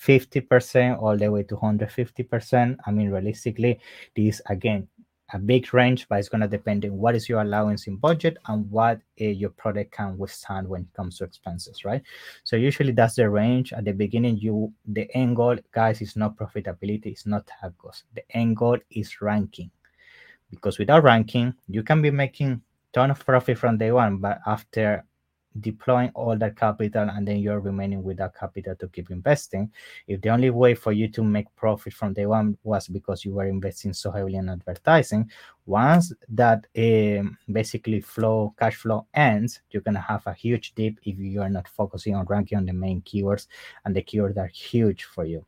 50% 0.00 1.00
all 1.00 1.16
the 1.16 1.30
way 1.30 1.44
to 1.44 1.56
150%. 1.56 2.76
I 2.84 2.90
mean, 2.90 3.10
realistically, 3.10 3.78
this 4.16 4.40
again 4.46 4.88
a 5.32 5.38
big 5.38 5.72
range, 5.72 6.06
but 6.08 6.18
it's 6.18 6.28
going 6.28 6.42
to 6.42 6.48
depend 6.48 6.84
on 6.84 6.96
what 6.96 7.16
is 7.16 7.28
your 7.28 7.40
allowance 7.40 7.86
in 7.86 7.96
budget 7.96 8.36
and 8.46 8.70
what 8.70 9.00
uh, 9.20 9.24
your 9.24 9.50
product 9.50 9.90
can 9.92 10.18
withstand 10.18 10.68
when 10.68 10.82
it 10.82 10.92
comes 10.94 11.18
to 11.18 11.24
expenses, 11.24 11.84
right? 11.84 12.02
So 12.44 12.56
usually 12.56 12.92
that's 12.92 13.16
the 13.16 13.28
range. 13.30 13.72
At 13.72 13.84
the 13.84 13.92
beginning, 13.92 14.36
you 14.36 14.72
the 14.86 15.08
end 15.16 15.36
goal, 15.36 15.56
guys, 15.72 16.02
is 16.02 16.14
not 16.14 16.36
profitability, 16.36 17.06
it's 17.06 17.26
not 17.26 17.48
TACoS. 17.48 18.04
The 18.14 18.22
end 18.30 18.58
goal 18.58 18.78
is 18.90 19.20
ranking, 19.22 19.70
because 20.50 20.78
without 20.78 21.02
ranking, 21.02 21.54
you 21.68 21.82
can 21.82 22.02
be 22.02 22.10
making 22.10 22.62
ton 22.92 23.10
of 23.10 23.24
profit 23.24 23.58
from 23.58 23.76
day 23.78 23.92
one, 23.92 24.18
but 24.18 24.40
after 24.46 25.04
deploying 25.60 26.10
all 26.14 26.36
that 26.36 26.56
capital 26.56 27.08
and 27.10 27.26
then 27.28 27.38
you're 27.38 27.60
remaining 27.60 28.02
with 28.02 28.16
that 28.16 28.34
capital 28.34 28.74
to 28.74 28.88
keep 28.88 29.10
investing 29.10 29.70
if 30.08 30.20
the 30.20 30.28
only 30.28 30.50
way 30.50 30.74
for 30.74 30.92
you 30.92 31.06
to 31.08 31.22
make 31.22 31.54
profit 31.54 31.92
from 31.92 32.12
day 32.12 32.26
one 32.26 32.58
was 32.64 32.88
because 32.88 33.24
you 33.24 33.32
were 33.32 33.46
investing 33.46 33.92
so 33.92 34.10
heavily 34.10 34.34
in 34.34 34.48
advertising 34.48 35.30
once 35.66 36.12
that 36.28 36.66
um, 36.76 37.38
basically 37.52 38.00
flow 38.00 38.52
cash 38.58 38.74
flow 38.74 39.06
ends 39.14 39.60
you're 39.70 39.82
to 39.82 40.00
have 40.00 40.26
a 40.26 40.34
huge 40.34 40.74
dip 40.74 40.94
if 41.04 41.16
you 41.18 41.40
are 41.40 41.50
not 41.50 41.68
focusing 41.68 42.16
on 42.16 42.24
ranking 42.26 42.58
on 42.58 42.66
the 42.66 42.72
main 42.72 43.00
keywords 43.02 43.46
and 43.84 43.94
the 43.94 44.02
keywords 44.02 44.36
are 44.36 44.48
huge 44.48 45.04
for 45.04 45.24
you 45.24 45.44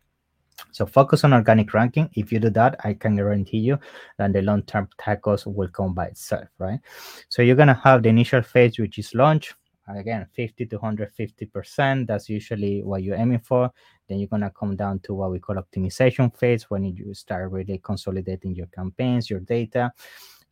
so 0.72 0.86
focus 0.86 1.24
on 1.24 1.32
organic 1.32 1.72
ranking. 1.74 2.10
If 2.14 2.32
you 2.32 2.38
do 2.38 2.50
that, 2.50 2.76
I 2.84 2.94
can 2.94 3.16
guarantee 3.16 3.58
you 3.58 3.78
that 4.18 4.32
the 4.32 4.42
long-term 4.42 4.88
TACoS 5.00 5.46
will 5.46 5.68
come 5.68 5.94
by 5.94 6.06
itself, 6.06 6.48
right? 6.58 6.80
So 7.28 7.42
you're 7.42 7.56
gonna 7.56 7.80
have 7.82 8.02
the 8.02 8.08
initial 8.08 8.42
phase, 8.42 8.78
which 8.78 8.98
is 8.98 9.14
launch 9.14 9.54
again 9.94 10.26
50 10.34 10.66
to 10.66 10.76
150 10.76 11.46
percent 11.46 12.06
that's 12.08 12.28
usually 12.28 12.82
what 12.82 13.02
you're 13.02 13.16
aiming 13.16 13.38
for 13.38 13.70
then 14.08 14.18
you're 14.18 14.28
to 14.42 14.50
come 14.50 14.74
down 14.74 14.98
to 15.00 15.14
what 15.14 15.30
we 15.30 15.38
call 15.38 15.56
optimization 15.56 16.36
phase 16.36 16.64
when 16.64 16.84
you 16.84 17.14
start 17.14 17.50
really 17.52 17.78
consolidating 17.78 18.54
your 18.54 18.66
campaigns 18.66 19.30
your 19.30 19.40
data 19.40 19.92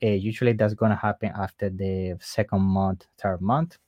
uh, 0.03 0.07
usually 0.07 0.53
that's 0.53 0.75
to 0.75 0.97
happen 0.97 1.33
after 1.37 1.69
the 1.69 2.17
second 2.21 2.61
month 2.61 3.07
third 3.19 3.41
month 3.41 3.79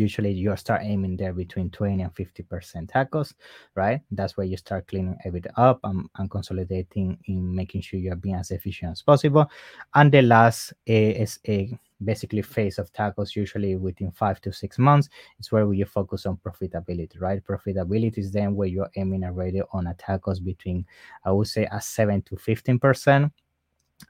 usually 0.00 0.32
you 0.32 0.56
start 0.56 0.80
aiming 0.82 1.16
there 1.16 1.32
between 1.32 1.70
20 1.70 2.02
and 2.02 2.14
50 2.14 2.42
percent 2.44 2.90
TACoS 2.90 3.34
right? 3.74 4.00
That's 4.10 4.36
where 4.36 4.46
you 4.46 4.56
start 4.56 4.86
cleaning 4.88 5.18
everything 5.24 5.52
up 5.56 5.80
and, 5.84 6.08
and 6.16 6.30
consolidating 6.30 7.18
in 7.26 7.54
making 7.54 7.82
sure 7.82 8.00
you're 8.00 8.16
being 8.16 8.36
as 8.36 8.50
efficient 8.50 8.92
as 8.92 9.02
possible. 9.02 9.46
And 9.94 10.10
the 10.10 10.22
last 10.22 10.72
uh, 10.88 10.92
is 10.92 11.38
a 11.46 11.78
basically 12.02 12.42
phase 12.42 12.78
of 12.78 12.92
TACoS 12.92 13.36
usually 13.36 13.76
within 13.76 14.10
five 14.10 14.40
to 14.40 14.52
six 14.52 14.78
months 14.78 15.08
is 15.38 15.52
where 15.52 15.70
you 15.72 15.84
focus 15.84 16.24
on 16.26 16.38
profitability 16.38 17.20
right? 17.20 17.44
Profitability 17.44 18.18
is 18.18 18.32
then 18.32 18.54
where 18.54 18.68
you're 18.68 18.90
aiming 18.96 19.24
already 19.24 19.60
on 19.72 19.86
a 19.86 19.94
TACoS 19.94 20.42
between 20.42 20.86
i 21.24 21.30
would 21.30 21.46
say 21.46 21.68
a 21.70 21.80
7 21.80 22.22
to 22.22 22.36
15 22.36 22.78
percent 22.78 23.32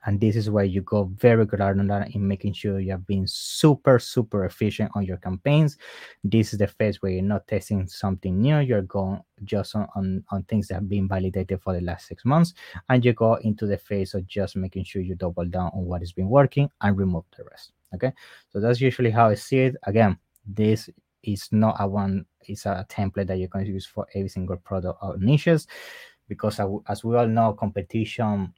and 0.06 0.20
this 0.20 0.36
is 0.36 0.50
where 0.50 0.64
you 0.64 0.82
go 0.82 1.04
very 1.16 1.44
granular 1.46 2.06
in 2.12 2.26
making 2.26 2.52
sure 2.52 2.80
you 2.80 2.90
have 2.92 3.06
been 3.06 3.26
super 3.26 3.98
super 3.98 4.44
efficient 4.44 4.90
on 4.94 5.04
your 5.04 5.16
campaigns. 5.16 5.76
This 6.24 6.52
is 6.52 6.58
the 6.58 6.68
phase 6.68 7.02
where 7.02 7.12
you're 7.12 7.22
not 7.22 7.46
testing 7.46 7.86
something 7.86 8.40
new. 8.40 8.58
You're 8.58 8.82
going 8.82 9.20
just 9.44 9.74
on, 9.74 9.88
on, 9.96 10.24
on 10.30 10.44
things 10.44 10.68
that 10.68 10.74
have 10.74 10.88
been 10.88 11.08
validated 11.08 11.60
for 11.62 11.74
the 11.74 11.80
last 11.80 12.06
six 12.06 12.24
months. 12.24 12.54
And 12.88 13.04
you 13.04 13.12
go 13.12 13.34
into 13.34 13.66
the 13.66 13.78
phase 13.78 14.14
of 14.14 14.26
just 14.26 14.56
making 14.56 14.84
sure 14.84 15.02
you 15.02 15.14
double 15.14 15.44
down 15.46 15.70
on 15.74 15.84
what 15.84 16.02
has 16.02 16.12
been 16.12 16.28
working 16.28 16.70
and 16.80 16.96
remove 16.96 17.24
the 17.36 17.44
rest 17.44 17.72
okay? 17.94 18.12
So 18.50 18.60
that's 18.60 18.80
usually 18.80 19.10
how 19.10 19.28
i 19.28 19.34
see 19.34 19.58
it. 19.58 19.76
Again 19.84 20.18
this 20.46 20.88
is 21.22 21.48
not 21.52 21.76
a 21.80 21.86
one 21.86 22.24
it's 22.46 22.66
a 22.66 22.86
template 22.88 23.26
that 23.26 23.38
you're 23.38 23.48
going 23.48 23.64
to 23.64 23.70
use 23.70 23.86
for 23.86 24.06
every 24.14 24.28
single 24.28 24.56
product 24.56 24.98
or 25.02 25.16
niches 25.18 25.66
because 26.28 26.60
as 26.88 27.04
we 27.04 27.16
all 27.16 27.26
know 27.26 27.52
competition 27.52 28.52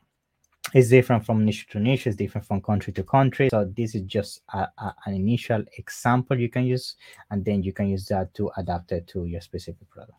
is 0.75 0.91
different 0.91 1.25
from 1.25 1.45
niche 1.45 1.67
to 1.69 1.79
niche 1.79 2.07
it's 2.07 2.17
different 2.17 2.47
from 2.47 2.61
country 2.61 2.93
to 2.95 3.03
country. 3.03 3.49
So 3.51 3.71
this 3.77 3.95
is 3.95 4.03
just 4.03 4.43
a, 4.53 4.69
a, 4.79 4.95
an 5.07 5.15
initial 5.15 5.65
example 5.79 6.39
you 6.39 6.49
can 6.49 6.65
use 6.65 6.97
and 7.31 7.45
then 7.45 7.63
you 7.63 7.73
can 7.73 7.89
use 7.89 8.07
that 8.07 8.33
to 8.35 8.51
adapt 8.57 8.93
it 8.93 9.07
to 9.09 9.27
your 9.27 9.41
specific 9.41 9.89
product. 9.91 10.19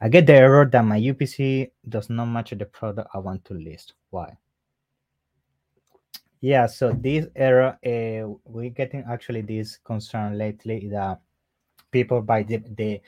I 0.00 0.08
get 0.08 0.26
the 0.26 0.34
error 0.34 0.64
that 0.64 0.84
my 0.84 0.98
upc 0.98 1.70
does 1.88 2.08
not 2.08 2.24
match 2.24 2.50
the 2.50 2.64
product 2.64 3.10
i 3.12 3.18
want 3.18 3.44
to 3.46 3.54
list. 3.54 3.94
Why? 4.10 4.36
Yeah, 6.40 6.66
so 6.66 6.92
this 6.92 7.26
error, 7.36 7.76
uh, 7.84 8.32
we're 8.44 8.70
getting 8.70 9.04
actually 9.06 9.42
this 9.42 9.76
concern 9.84 10.38
lately 10.38 10.88
that 10.88 11.20
people 11.90 12.22
buy 12.22 12.44
the, 12.44 12.62
the 12.76 13.00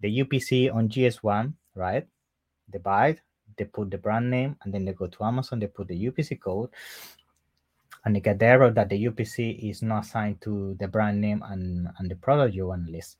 the 0.00 0.20
UPC 0.20 0.72
on 0.74 0.88
GS1, 0.88 1.52
right? 1.74 2.06
They 2.68 2.78
buy 2.78 3.08
it, 3.08 3.20
they 3.58 3.64
put 3.64 3.90
the 3.90 3.98
brand 3.98 4.30
name, 4.30 4.56
and 4.62 4.72
then 4.72 4.84
they 4.84 4.92
go 4.92 5.06
to 5.06 5.24
Amazon, 5.24 5.58
they 5.58 5.66
put 5.66 5.88
the 5.88 6.10
UPC 6.10 6.40
code, 6.40 6.70
and 8.04 8.14
they 8.14 8.20
get 8.20 8.38
the 8.38 8.46
error 8.46 8.70
that 8.70 8.88
the 8.88 9.06
UPC 9.06 9.70
is 9.70 9.82
not 9.82 10.04
assigned 10.04 10.40
to 10.40 10.76
the 10.80 10.88
brand 10.88 11.20
name 11.20 11.42
and, 11.48 11.88
and 11.98 12.10
the 12.10 12.16
product 12.16 12.54
you 12.54 12.68
want 12.68 12.86
to 12.86 12.92
list. 12.92 13.18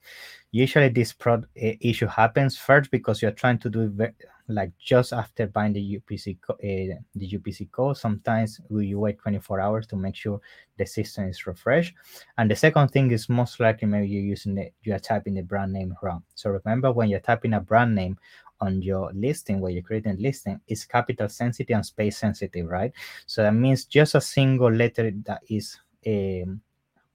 Usually, 0.50 0.88
this 0.88 1.12
pro- 1.12 1.42
issue 1.54 2.06
happens 2.06 2.56
first 2.56 2.90
because 2.90 3.20
you're 3.20 3.32
trying 3.32 3.58
to 3.58 3.70
do 3.70 3.92
it 3.98 4.14
like 4.48 4.72
just 4.78 5.12
after 5.12 5.46
buying 5.46 5.74
the 5.74 6.00
UPC 6.00 6.38
co- 6.40 6.54
uh, 6.54 6.96
the 7.14 7.38
UPC 7.38 7.70
code. 7.70 7.98
Sometimes 7.98 8.60
you 8.70 8.98
wait 8.98 9.18
24 9.18 9.60
hours 9.60 9.86
to 9.88 9.96
make 9.96 10.16
sure 10.16 10.40
the 10.78 10.86
system 10.86 11.28
is 11.28 11.46
refreshed. 11.46 11.94
And 12.38 12.50
the 12.50 12.56
second 12.56 12.88
thing 12.88 13.10
is 13.10 13.28
most 13.28 13.60
likely 13.60 13.88
maybe 13.88 14.08
you're 14.08 14.22
using 14.22 14.54
the 14.54 14.70
you 14.82 14.94
are 14.94 14.98
typing 14.98 15.34
the 15.34 15.42
brand 15.42 15.72
name 15.72 15.94
wrong. 16.02 16.22
So 16.34 16.50
remember 16.50 16.92
when 16.92 17.10
you're 17.10 17.20
typing 17.20 17.52
a 17.52 17.60
brand 17.60 17.94
name 17.94 18.16
on 18.60 18.82
your 18.82 19.12
listing 19.14 19.60
where 19.60 19.70
you're 19.70 19.82
creating 19.82 20.12
a 20.12 20.20
listing 20.20 20.60
is 20.68 20.84
capital 20.84 21.28
sensitive 21.28 21.74
and 21.74 21.86
space 21.86 22.18
sensitive, 22.18 22.66
right? 22.66 22.92
So 23.26 23.42
that 23.42 23.54
means 23.54 23.84
just 23.84 24.14
a 24.14 24.20
single 24.20 24.72
letter 24.72 25.12
that 25.24 25.42
is 25.48 25.78
um, 26.06 26.60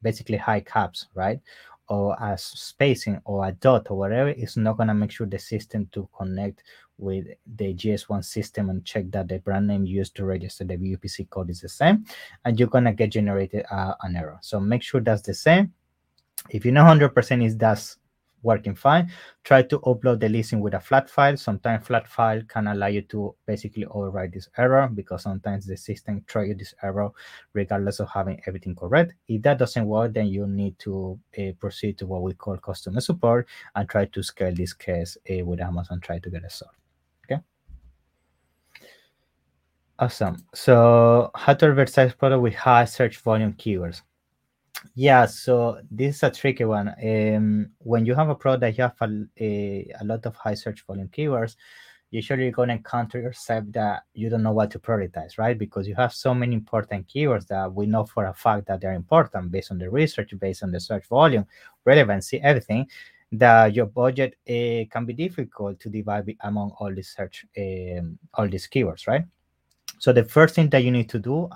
basically 0.01 0.37
high 0.37 0.61
caps, 0.61 1.07
right? 1.13 1.39
Or 1.89 2.21
as 2.21 2.43
spacing 2.43 3.21
or 3.25 3.47
a 3.47 3.51
dot 3.51 3.87
or 3.89 3.97
whatever 3.97 4.29
is 4.29 4.55
not 4.55 4.77
gonna 4.77 4.93
make 4.93 5.11
sure 5.11 5.27
the 5.27 5.39
system 5.39 5.87
to 5.91 6.07
connect 6.17 6.63
with 6.97 7.27
the 7.57 7.73
GS1 7.73 8.23
system 8.23 8.69
and 8.69 8.85
check 8.85 9.09
that 9.11 9.27
the 9.27 9.39
brand 9.39 9.67
name 9.67 9.85
used 9.85 10.15
to 10.15 10.25
register 10.25 10.63
the 10.63 10.77
VUPC 10.77 11.29
code 11.29 11.49
is 11.49 11.61
the 11.61 11.69
same, 11.69 12.05
and 12.45 12.59
you're 12.59 12.69
gonna 12.69 12.93
get 12.93 13.11
generated 13.11 13.65
uh, 13.71 13.95
an 14.03 14.15
error. 14.15 14.37
So 14.41 14.59
make 14.59 14.83
sure 14.83 15.01
that's 15.01 15.23
the 15.23 15.33
same. 15.33 15.73
If 16.49 16.65
you 16.65 16.71
know 16.71 16.83
100% 16.83 17.45
is 17.45 17.57
that's 17.57 17.97
working 18.43 18.75
fine. 18.75 19.11
Try 19.43 19.63
to 19.63 19.79
upload 19.79 20.19
the 20.19 20.29
listing 20.29 20.59
with 20.59 20.73
a 20.73 20.79
flat 20.79 21.09
file. 21.09 21.37
Sometimes 21.37 21.87
flat 21.87 22.07
file 22.07 22.41
can 22.47 22.67
allow 22.67 22.87
you 22.87 23.01
to 23.03 23.35
basically 23.45 23.85
override 23.85 24.33
this 24.33 24.49
error 24.57 24.87
because 24.93 25.23
sometimes 25.23 25.65
the 25.65 25.77
system 25.77 26.23
throw 26.27 26.43
you 26.43 26.55
this 26.55 26.73
error 26.83 27.09
regardless 27.53 27.99
of 27.99 28.09
having 28.09 28.41
everything 28.45 28.75
correct. 28.75 29.13
If 29.27 29.41
that 29.43 29.57
doesn't 29.59 29.85
work, 29.85 30.13
then 30.13 30.27
you 30.27 30.47
need 30.47 30.77
to 30.79 31.19
uh, 31.37 31.51
proceed 31.59 31.97
to 31.99 32.05
what 32.05 32.21
we 32.21 32.33
call 32.33 32.57
customer 32.57 33.01
support 33.01 33.47
and 33.75 33.89
try 33.89 34.05
to 34.05 34.23
scale 34.23 34.53
this 34.53 34.73
case 34.73 35.17
uh, 35.29 35.45
with 35.45 35.61
Amazon, 35.61 35.99
try 35.99 36.19
to 36.19 36.29
get 36.29 36.43
it 36.43 36.51
solved. 36.51 36.75
Okay. 37.25 37.41
Awesome. 39.99 40.45
So 40.53 41.31
how 41.35 41.53
to 41.53 41.67
advertise 41.67 42.13
product 42.13 42.41
with 42.41 42.55
high 42.55 42.85
search 42.85 43.17
volume 43.17 43.53
keywords. 43.53 44.01
Yeah, 44.95 45.25
so 45.25 45.81
this 45.89 46.17
is 46.17 46.23
a 46.23 46.31
tricky 46.31 46.65
one. 46.65 46.89
Um, 47.03 47.71
when 47.79 48.05
you 48.05 48.15
have 48.15 48.29
a 48.29 48.35
product 48.35 48.77
you 48.77 48.83
have 48.83 48.95
a, 49.01 49.25
a, 49.39 49.91
a 50.01 50.03
lot 50.03 50.25
of 50.25 50.35
high 50.35 50.53
search 50.53 50.85
volume 50.85 51.09
keywords, 51.09 51.55
usually 52.11 52.43
you're 52.43 52.51
going 52.51 52.69
to 52.69 52.75
encounter 52.75 53.19
yourself 53.19 53.63
that 53.69 54.03
you 54.13 54.29
don't 54.29 54.43
know 54.43 54.51
what 54.51 54.69
to 54.71 54.79
prioritize, 54.79 55.37
right? 55.37 55.57
Because 55.57 55.87
you 55.87 55.95
have 55.95 56.13
so 56.13 56.33
many 56.33 56.53
important 56.53 57.07
keywords 57.07 57.47
that 57.47 57.73
we 57.73 57.87
know 57.87 58.05
for 58.05 58.25
a 58.25 58.33
fact 58.33 58.67
that 58.67 58.81
they're 58.81 58.93
important 58.93 59.51
based 59.51 59.71
on 59.71 59.79
the 59.79 59.89
research, 59.89 60.33
based 60.39 60.63
on 60.63 60.71
the 60.71 60.79
search 60.79 61.05
volume, 61.07 61.45
relevancy, 61.85 62.39
everything. 62.41 62.87
That 63.31 63.73
your 63.73 63.87
budget 63.87 64.35
uh, 64.47 64.85
can 64.91 65.05
be 65.07 65.13
difficult 65.13 65.79
to 65.79 65.89
divide 65.89 66.35
among 66.41 66.71
all 66.79 66.93
these 66.93 67.09
search, 67.09 67.47
um, 67.57 68.19
all 68.35 68.47
these 68.47 68.67
keywords, 68.67 69.07
right? 69.07 69.25
So 70.03 70.11
the 70.11 70.25
first 70.25 70.55
thing 70.55 70.67
that 70.71 70.83
you 70.83 70.91
need 70.91 71.07
to 71.11 71.17
do 71.17 71.47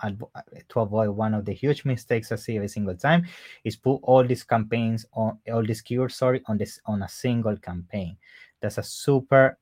to 0.70 0.80
avoid 0.80 1.10
one 1.10 1.34
of 1.34 1.44
the 1.44 1.52
huge 1.52 1.84
mistakes 1.84 2.32
I 2.32 2.38
see 2.38 2.56
every 2.56 2.70
single 2.70 2.96
time 2.96 3.26
is 3.66 3.76
put 3.76 4.00
all 4.04 4.24
these 4.24 4.46
campaigns 4.46 5.06
on 5.12 5.40
all 5.52 5.66
these 5.66 5.84
keywords, 5.84 6.14
sorry, 6.14 6.42
on 6.46 6.58
this 6.58 6.80
on 6.86 7.04
a 7.04 7.10
single 7.10 7.58
campaign. 7.58 8.16
That's 8.62 8.78
a 8.78 8.84
super 8.84 9.60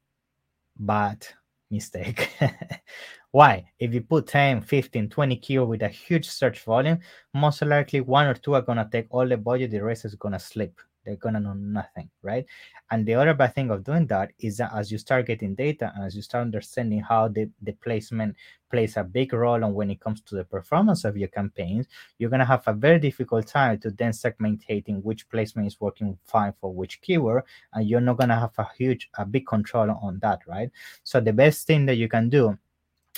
bad 0.78 1.26
mistake. 1.72 2.30
Why? 3.32 3.66
If 3.80 3.92
you 3.92 4.02
put 4.02 4.28
10, 4.28 4.62
15, 4.62 5.10
20 5.10 5.40
keywords 5.40 5.68
with 5.68 5.82
a 5.82 5.88
huge 5.88 6.30
search 6.30 6.60
volume, 6.64 7.00
most 7.34 7.64
likely 7.64 8.02
one 8.02 8.28
or 8.28 8.36
two 8.36 8.54
are 8.54 8.62
gonna 8.62 8.88
take 8.92 9.08
all 9.10 9.28
the 9.28 9.36
budget, 9.36 9.72
the 9.72 9.84
rest 9.84 10.06
is 10.06 10.14
gonna 10.14 10.38
slip 10.38 10.80
they're 11.06 11.16
gonna 11.16 11.40
know 11.40 11.54
nothing 11.54 12.10
right? 12.22 12.46
And 12.92 13.06
the 13.06 13.16
other 13.16 13.34
bad 13.34 13.56
thing 13.56 13.70
of 13.70 13.84
doing 13.84 14.08
that 14.08 14.32
is 14.40 14.58
that 14.58 14.72
as 14.76 14.92
you 14.92 14.98
start 14.98 15.28
getting 15.28 15.56
data 15.56 15.92
and 15.96 16.06
as 16.06 16.16
you 16.16 16.22
start 16.22 16.42
understanding 16.42 17.02
how 17.02 17.28
the, 17.28 17.50
the 17.62 17.74
placement 17.74 18.36
plays 18.70 18.98
a 18.98 19.04
big 19.04 19.32
role 19.32 19.64
on 19.64 19.74
when 19.74 19.92
it 19.92 20.02
comes 20.02 20.22
to 20.22 20.36
the 20.36 20.44
performance 20.44 21.06
of 21.06 21.16
your 21.16 21.30
campaigns 21.30 21.88
you're 22.18 22.30
gonna 22.30 22.46
have 22.46 22.64
a 22.68 22.74
very 22.74 23.00
difficult 23.00 23.48
time 23.48 23.80
to 23.80 23.92
then 23.92 24.12
segmentating 24.12 25.02
which 25.04 25.30
placement 25.30 25.68
is 25.68 25.80
working 25.80 26.18
fine 26.26 26.54
for 26.60 26.74
which 26.74 27.00
keyword 27.02 27.44
and 27.74 27.88
you're 27.88 28.02
not 28.02 28.18
gonna 28.18 28.40
have 28.40 28.54
a 28.58 28.68
huge 28.78 29.10
a 29.18 29.26
big 29.26 29.46
control 29.46 29.90
on 30.02 30.20
that 30.20 30.40
right? 30.48 30.70
So 31.04 31.20
the 31.20 31.34
best 31.34 31.68
thing 31.68 31.86
that 31.86 31.96
you 31.96 32.10
can 32.10 32.30
do 32.30 32.58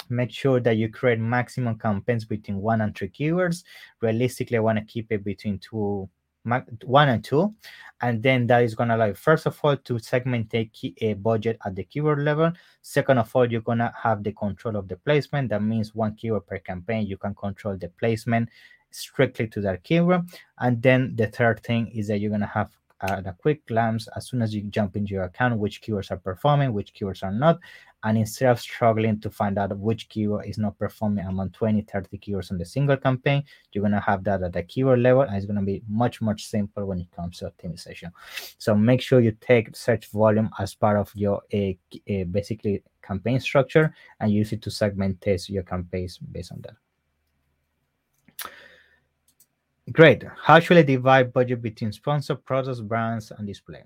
make 0.10 0.32
sure 0.32 0.60
that 0.60 0.78
you 0.78 0.90
create 0.90 1.20
maximum 1.20 1.78
campaigns 1.78 2.24
between 2.26 2.62
one 2.62 2.82
and 2.82 2.96
three 2.96 3.10
keywords. 3.10 3.64
Realistically 4.02 4.58
i 4.58 4.60
want 4.60 4.78
to 4.78 4.86
keep 4.86 5.12
it 5.12 5.24
between 5.24 5.60
two 5.60 6.08
one 6.44 7.10
and 7.10 7.24
two. 7.24 7.54
And 8.02 8.22
then 8.22 8.48
that 8.48 8.64
is 8.64 8.76
going 8.76 8.90
to 8.90 8.96
allow 8.96 9.14
first 9.14 9.48
of 9.48 9.60
all 9.64 9.76
to 9.76 10.00
segment 10.00 10.54
a, 10.54 10.66
key, 10.66 10.96
a 11.02 11.14
budget 11.14 11.58
at 11.66 11.76
the 11.76 11.84
keyword 11.84 12.20
level. 12.20 12.52
Second 12.82 13.18
of 13.18 13.36
all 13.36 13.52
you're 13.52 13.62
going 13.62 13.80
to 13.80 13.94
have 14.02 14.24
the 14.24 14.32
control 14.34 14.76
of 14.76 14.88
the 14.88 14.98
placement. 14.98 15.50
That 15.50 15.64
means 15.64 15.96
one 15.96 16.16
keyword 16.16 16.46
per 16.46 16.60
campaign 16.60 17.08
you 17.08 17.18
can 17.18 17.34
control 17.34 17.76
the 17.76 17.90
placement 17.90 18.50
strictly 18.92 19.48
to 19.48 19.62
that 19.62 19.84
keyword. 19.84 20.22
And 20.60 20.82
then 20.82 21.16
the 21.16 21.28
third 21.28 21.64
thing 21.64 21.88
is 21.88 22.08
that 22.08 22.20
you're 22.20 22.30
going 22.30 22.42
to 22.42 22.48
have 22.48 22.70
at 23.02 23.28
a 23.28 23.34
quick 23.34 23.66
glance 23.68 24.08
as 24.16 24.28
soon 24.28 24.42
as 24.42 24.56
you 24.56 24.64
jump 24.64 24.96
into 24.96 25.14
your 25.14 25.24
account 25.24 25.60
which 25.60 25.82
keywords 25.82 26.10
are 26.10 26.18
performing 26.18 26.74
which 26.74 26.94
keywords 26.96 27.22
are 27.24 27.32
not 27.32 27.60
and 28.04 28.18
instead 28.18 28.50
of 28.50 28.60
struggling 28.60 29.20
to 29.20 29.30
find 29.30 29.58
out 29.58 29.76
which 29.78 30.08
keyword 30.10 30.46
is 30.46 30.58
not 30.58 30.78
performing 30.78 31.26
among 31.26 31.50
20 31.52 31.82
30 31.82 32.18
keywords 32.18 32.52
on 32.52 32.58
the 32.58 32.66
single 32.66 32.98
campaign 32.98 33.44
you're 33.72 33.82
going 33.82 33.92
to 33.92 34.00
have 34.00 34.24
that 34.24 34.44
at 34.44 34.54
the 34.54 34.64
keyword 34.64 35.00
level 35.00 35.22
and 35.22 35.36
it's 35.36 35.46
going 35.46 35.60
to 35.60 35.66
be 35.66 35.82
much 35.90 36.22
much 36.22 36.46
simpler 36.46 36.86
when 36.86 37.00
it 37.00 37.12
comes 37.12 37.40
to 37.40 37.52
optimization 37.52 38.12
so 38.58 38.76
make 38.76 39.02
sure 39.02 39.20
you 39.20 39.36
take 39.42 39.76
search 39.76 40.08
volume 40.12 40.50
as 40.60 40.76
part 40.76 40.98
of 40.98 41.12
your 41.16 41.42
eh, 41.52 41.58
a, 41.58 41.80
a 42.08 42.22
eh, 42.22 42.24
basically 42.26 42.84
campaign 43.02 43.40
structure 43.40 43.94
and 44.20 44.32
use 44.32 44.52
it 44.52 44.62
to 44.62 44.70
segment 44.70 45.20
test 45.22 45.50
your 45.50 45.64
campaigns 45.64 46.18
based 46.18 46.52
on 46.52 46.62
that 46.62 46.76
Great. 49.94 50.26
How 50.44 50.60
should 50.60 50.76
I 50.76 50.82
divide 50.82 51.32
budget 51.32 51.62
between 51.62 51.94
sponsor, 51.94 52.36
products, 52.36 52.82
brands, 52.82 53.32
and 53.32 53.48
display? 53.48 53.86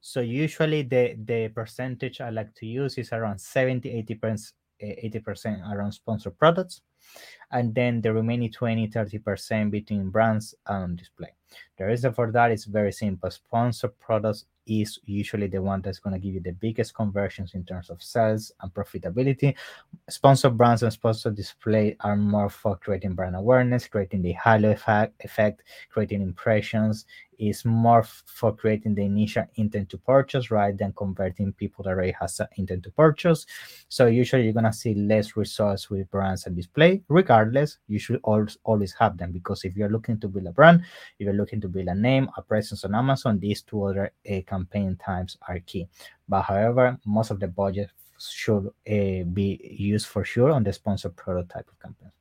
So 0.00 0.20
usually 0.20 0.82
the, 0.82 1.16
the 1.24 1.48
percentage 1.48 2.20
I 2.20 2.30
like 2.30 2.54
to 2.56 2.66
use 2.66 2.96
is 2.98 3.12
around 3.12 3.38
70, 3.40 3.88
80%, 4.20 4.52
80% 4.82 5.46
eh, 5.46 5.72
around 5.74 5.92
sponsored 5.92 6.38
products. 6.38 6.80
And 7.52 7.74
then 7.74 8.00
the 8.00 8.12
remaining 8.12 8.50
20, 8.52 8.88
30% 8.88 9.70
between 9.70 10.10
brands 10.10 10.54
and 10.66 10.96
display. 10.96 11.30
The 11.78 11.86
reason 11.86 12.12
for 12.12 12.30
that 12.32 12.52
is 12.52 12.64
very 12.64 12.92
simple. 12.92 13.30
Sponsor 13.30 13.88
products 13.88 14.44
is 14.66 15.00
usually 15.04 15.48
the 15.48 15.60
one 15.60 15.82
that's 15.82 15.98
going 15.98 16.14
to 16.14 16.20
give 16.20 16.34
you 16.34 16.40
the 16.40 16.52
biggest 16.52 16.94
conversions 16.94 17.54
in 17.54 17.64
terms 17.64 17.90
of 17.90 18.02
sales 18.02 18.52
and 18.60 18.72
profitability. 18.72 19.54
Sponsor 20.08 20.50
brands 20.50 20.82
and 20.82 20.92
sponsor 20.92 21.30
display 21.30 21.96
are 22.00 22.16
more 22.16 22.48
for 22.48 22.76
creating 22.76 23.14
brand 23.14 23.34
awareness, 23.34 23.88
creating 23.88 24.22
the 24.22 24.32
halo 24.32 24.70
effect, 24.70 25.24
effect 25.24 25.62
creating 25.90 26.22
impressions, 26.22 27.06
is 27.38 27.64
more 27.64 28.02
for 28.02 28.54
creating 28.54 28.94
the 28.94 29.02
initial 29.02 29.44
intent 29.54 29.88
to 29.88 29.98
purchase 29.98 30.50
rather 30.50 30.76
than 30.76 30.92
converting 30.92 31.52
people 31.54 31.82
that 31.82 31.90
already 31.90 32.14
has 32.20 32.38
an 32.38 32.46
intent 32.56 32.82
to 32.84 32.90
purchase. 32.90 33.46
So 33.88 34.06
usually 34.06 34.44
you're 34.44 34.52
gonna 34.52 34.72
see 34.72 34.94
less 34.94 35.36
results 35.36 35.88
with 35.88 36.10
brands 36.10 36.46
and 36.46 36.54
display. 36.54 36.89
Regardless, 37.08 37.78
you 37.88 37.98
should 37.98 38.20
always 38.22 38.58
always 38.64 38.92
have 38.94 39.16
them 39.16 39.32
because 39.32 39.64
if 39.64 39.76
you're 39.76 39.90
looking 39.90 40.18
to 40.20 40.28
build 40.28 40.46
a 40.46 40.52
brand, 40.52 40.82
if 41.18 41.24
you're 41.24 41.34
looking 41.34 41.60
to 41.60 41.68
build 41.68 41.88
a 41.88 41.94
name, 41.94 42.28
a 42.36 42.42
presence 42.42 42.84
on 42.84 42.94
Amazon, 42.94 43.38
these 43.38 43.62
two 43.62 43.84
other 43.84 44.12
uh, 44.30 44.40
campaign 44.46 44.96
times 44.96 45.36
are 45.48 45.58
key. 45.60 45.88
But 46.28 46.42
however, 46.42 46.98
most 47.04 47.30
of 47.30 47.40
the 47.40 47.48
budget 47.48 47.90
should 48.18 48.66
uh, 48.66 49.24
be 49.32 49.60
used 49.62 50.06
for 50.06 50.24
sure 50.24 50.50
on 50.50 50.62
the 50.62 50.72
sponsored 50.72 51.16
prototype 51.16 51.68
of 51.68 51.78
campaign. 51.80 52.12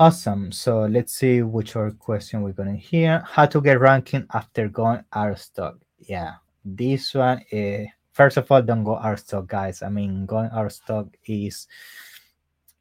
Awesome. 0.00 0.50
So 0.50 0.86
let's 0.86 1.12
see 1.12 1.42
which 1.42 1.76
other 1.76 1.90
question 1.90 2.40
we're 2.40 2.52
going 2.52 2.72
to 2.72 2.80
hear. 2.80 3.22
How 3.26 3.44
to 3.44 3.60
get 3.60 3.80
ranking 3.80 4.26
after 4.32 4.66
going 4.66 5.04
out 5.12 5.32
of 5.32 5.38
stock. 5.38 5.76
Yeah, 5.98 6.36
this 6.64 7.12
one. 7.12 7.44
Uh, 7.52 7.84
first 8.12 8.38
of 8.38 8.50
all, 8.50 8.62
don't 8.62 8.82
go 8.82 8.96
out 8.96 9.12
of 9.12 9.20
stock, 9.20 9.46
guys. 9.46 9.82
I 9.82 9.90
mean, 9.90 10.24
going 10.24 10.48
out 10.54 10.64
of 10.64 10.72
stock 10.72 11.08
is 11.26 11.66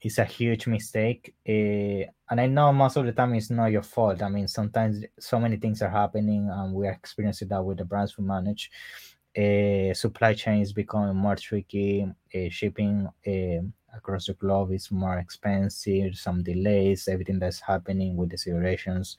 is 0.02 0.18
a 0.18 0.26
huge 0.26 0.68
mistake. 0.68 1.36
Uh, 1.48 2.08
and 2.30 2.40
I 2.40 2.48
know 2.48 2.72
most 2.72 2.96
of 2.98 3.06
the 3.06 3.12
time 3.12 3.34
it's 3.34 3.50
not 3.50 3.72
your 3.72 3.84
fault. 3.84 4.22
I 4.22 4.30
mean, 4.30 4.48
sometimes 4.48 5.04
so 5.20 5.40
many 5.40 5.58
things 5.58 5.82
are 5.82 5.90
happening, 5.90 6.50
and 6.52 6.74
we 6.74 6.88
are 6.88 6.92
experiencing 6.92 7.50
that 7.50 7.64
with 7.64 7.78
the 7.78 7.86
brands 7.86 8.18
we 8.18 8.24
manage. 8.24 8.72
Uh, 9.38 9.94
supply 9.94 10.34
chain 10.34 10.62
is 10.62 10.74
becoming 10.74 11.16
more 11.16 11.36
tricky. 11.36 12.08
Uh, 12.34 12.50
shipping 12.50 13.08
across 13.96 14.28
the 14.28 14.34
globe 14.34 14.72
is 14.72 14.92
more 14.92 15.18
expensive, 15.18 16.16
some 16.16 16.44
delays, 16.44 17.08
everything 17.08 17.40
that's 17.40 17.60
happening 17.60 18.16
with 18.16 18.30
the 18.30 18.38
situations 18.38 19.18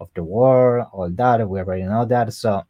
of 0.00 0.08
the 0.14 0.22
war, 0.22 0.82
all 0.92 1.10
that. 1.10 1.48
We 1.48 1.60
already 1.60 1.84
know 1.84 2.04
that. 2.06 2.32
So 2.32 2.62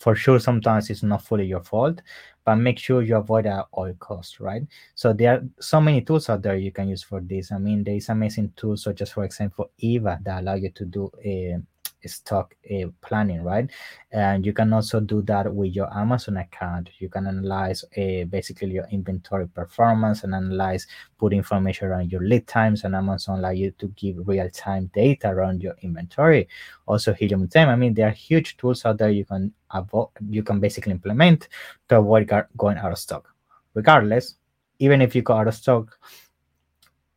for 0.00 0.16
sure 0.16 0.40
sometimes 0.40 0.90
it's 0.90 1.02
not 1.04 1.22
fully 1.22 1.46
your 1.46 1.62
fault 1.62 2.02
but 2.44 2.56
make 2.56 2.78
sure 2.78 3.02
you 3.02 3.16
avoid 3.16 3.46
at 3.46 3.66
all 3.70 3.92
costs 4.00 4.40
right? 4.40 4.62
So 4.94 5.12
there 5.12 5.34
are 5.34 5.42
so 5.60 5.80
many 5.80 6.00
tools 6.00 6.28
out 6.30 6.42
there 6.42 6.56
you 6.56 6.72
can 6.72 6.88
use 6.88 7.02
for 7.02 7.20
this. 7.20 7.52
I 7.52 7.58
mean 7.58 7.84
there 7.84 7.94
is 7.94 8.08
amazing 8.08 8.52
tools 8.56 8.82
such 8.82 9.02
as 9.02 9.12
for 9.12 9.24
example 9.24 9.70
eva 9.78 10.18
that 10.24 10.40
allow 10.40 10.54
you 10.54 10.70
to 10.70 10.84
do 10.86 11.10
a 11.22 11.58
stock 12.06 12.54
uh, 12.70 12.86
planning, 13.00 13.42
right? 13.42 13.70
And 14.12 14.44
you 14.44 14.52
can 14.52 14.72
also 14.72 15.00
do 15.00 15.22
that 15.22 15.52
with 15.52 15.72
your 15.74 15.92
Amazon 15.96 16.38
account. 16.38 16.90
You 16.98 17.08
can 17.08 17.26
analyze 17.26 17.84
uh, 17.96 18.24
basically 18.24 18.70
your 18.70 18.86
inventory 18.90 19.48
performance 19.48 20.24
and 20.24 20.34
analyze, 20.34 20.86
put 21.18 21.32
information 21.32 21.88
around 21.88 22.12
your 22.12 22.22
lead 22.22 22.46
times, 22.46 22.84
and 22.84 22.94
Amazon 22.94 23.38
allow 23.38 23.50
you 23.50 23.70
to 23.72 23.88
give 23.88 24.16
real 24.26 24.48
time 24.50 24.90
data 24.94 25.28
around 25.28 25.62
your 25.62 25.74
inventory. 25.82 26.48
Also, 26.86 27.12
Helium 27.12 27.48
10. 27.48 27.68
I 27.68 27.76
mean, 27.76 27.94
there 27.94 28.08
are 28.08 28.12
huge 28.12 28.56
tools 28.56 28.84
out 28.84 28.98
there 28.98 29.10
you 29.10 29.24
can 29.24 29.52
avoid, 29.70 30.08
you 30.28 30.42
can 30.42 30.60
basically 30.60 30.92
implement 30.92 31.48
to 31.88 31.98
avoid 31.98 32.30
going 32.56 32.78
out 32.78 32.92
of 32.92 32.98
stock. 32.98 33.28
Regardless, 33.74 34.34
even 34.78 35.00
if 35.00 35.14
you 35.14 35.22
go 35.22 35.34
out 35.34 35.46
of 35.48 35.54
stock, 35.54 35.96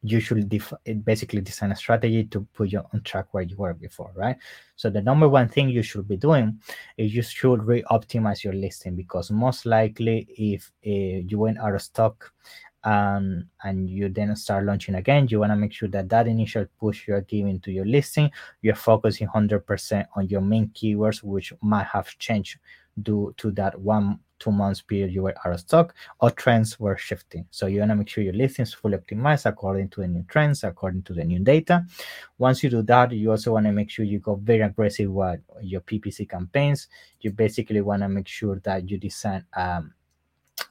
you 0.03 0.19
should 0.19 0.49
def- 0.49 0.73
basically 1.03 1.41
design 1.41 1.71
a 1.71 1.75
strategy 1.75 2.25
to 2.25 2.45
put 2.53 2.69
you 2.69 2.83
on 2.93 3.01
track 3.01 3.27
where 3.31 3.43
you 3.43 3.55
were 3.55 3.73
before, 3.73 4.11
right? 4.15 4.35
So 4.75 4.89
the 4.89 5.01
number 5.01 5.29
one 5.29 5.47
thing 5.47 5.69
you 5.69 5.81
should 5.81 6.07
be 6.07 6.17
doing 6.17 6.59
is 6.97 7.15
you 7.15 7.21
should 7.21 7.63
re-optimize 7.63 8.43
your 8.43 8.53
listing 8.53 8.95
because 8.95 9.31
most 9.31 9.65
likely 9.65 10.27
if 10.37 10.71
uh, 10.85 11.23
you 11.25 11.39
went 11.39 11.57
out 11.57 11.73
of 11.73 11.81
stock 11.81 12.33
um, 12.83 13.45
and 13.63 13.89
you 13.89 14.09
then 14.09 14.35
start 14.35 14.65
launching 14.65 14.95
again, 14.95 15.27
you 15.29 15.39
want 15.39 15.53
to 15.53 15.55
make 15.55 15.71
sure 15.71 15.87
that 15.87 16.09
that 16.09 16.27
initial 16.27 16.65
push 16.77 17.07
you're 17.07 17.21
giving 17.21 17.61
to 17.61 17.71
your 17.71 17.85
listing, 17.85 18.29
you're 18.61 18.75
focusing 18.75 19.29
100% 19.29 20.05
on 20.17 20.27
your 20.27 20.41
main 20.41 20.67
keywords, 20.69 21.23
which 21.23 21.53
might 21.61 21.87
have 21.87 22.17
changed 22.17 22.57
due 23.01 23.33
to 23.37 23.51
that 23.51 23.79
one 23.79 24.19
two 24.43 24.51
months 24.51 24.81
period 24.81 25.11
you 25.11 25.23
were 25.23 25.35
out 25.45 25.53
of 25.53 25.59
stock 25.59 25.95
or 26.19 26.29
trends 26.31 26.79
were 26.79 26.97
shifting. 26.97 27.45
So 27.49 27.67
you 27.67 27.79
want 27.79 27.91
to 27.91 27.95
make 27.95 28.09
sure 28.09 28.23
your 28.23 28.33
listing 28.33 28.63
is 28.63 28.73
fully 28.73 28.97
optimized 28.97 29.45
according 29.45 29.89
to 29.89 30.01
the 30.01 30.07
new 30.07 30.23
trends, 30.27 30.63
according 30.63 31.03
to 31.03 31.13
the 31.13 31.23
new 31.23 31.39
data. 31.39 31.85
Once 32.37 32.63
you 32.63 32.69
do 32.69 32.81
that, 32.83 33.11
you 33.11 33.31
also 33.31 33.53
want 33.53 33.65
to 33.65 33.71
make 33.71 33.89
sure 33.89 34.05
you 34.05 34.19
go 34.19 34.35
very 34.35 34.61
aggressive 34.61 35.09
with 35.09 35.39
your 35.61 35.81
PPC 35.81 36.29
campaigns. 36.29 36.87
You 37.21 37.31
basically 37.31 37.81
want 37.81 38.01
to 38.01 38.09
make 38.09 38.27
sure 38.27 38.59
that 38.63 38.89
you 38.89 38.97
design 38.97 39.45
um, 39.55 39.93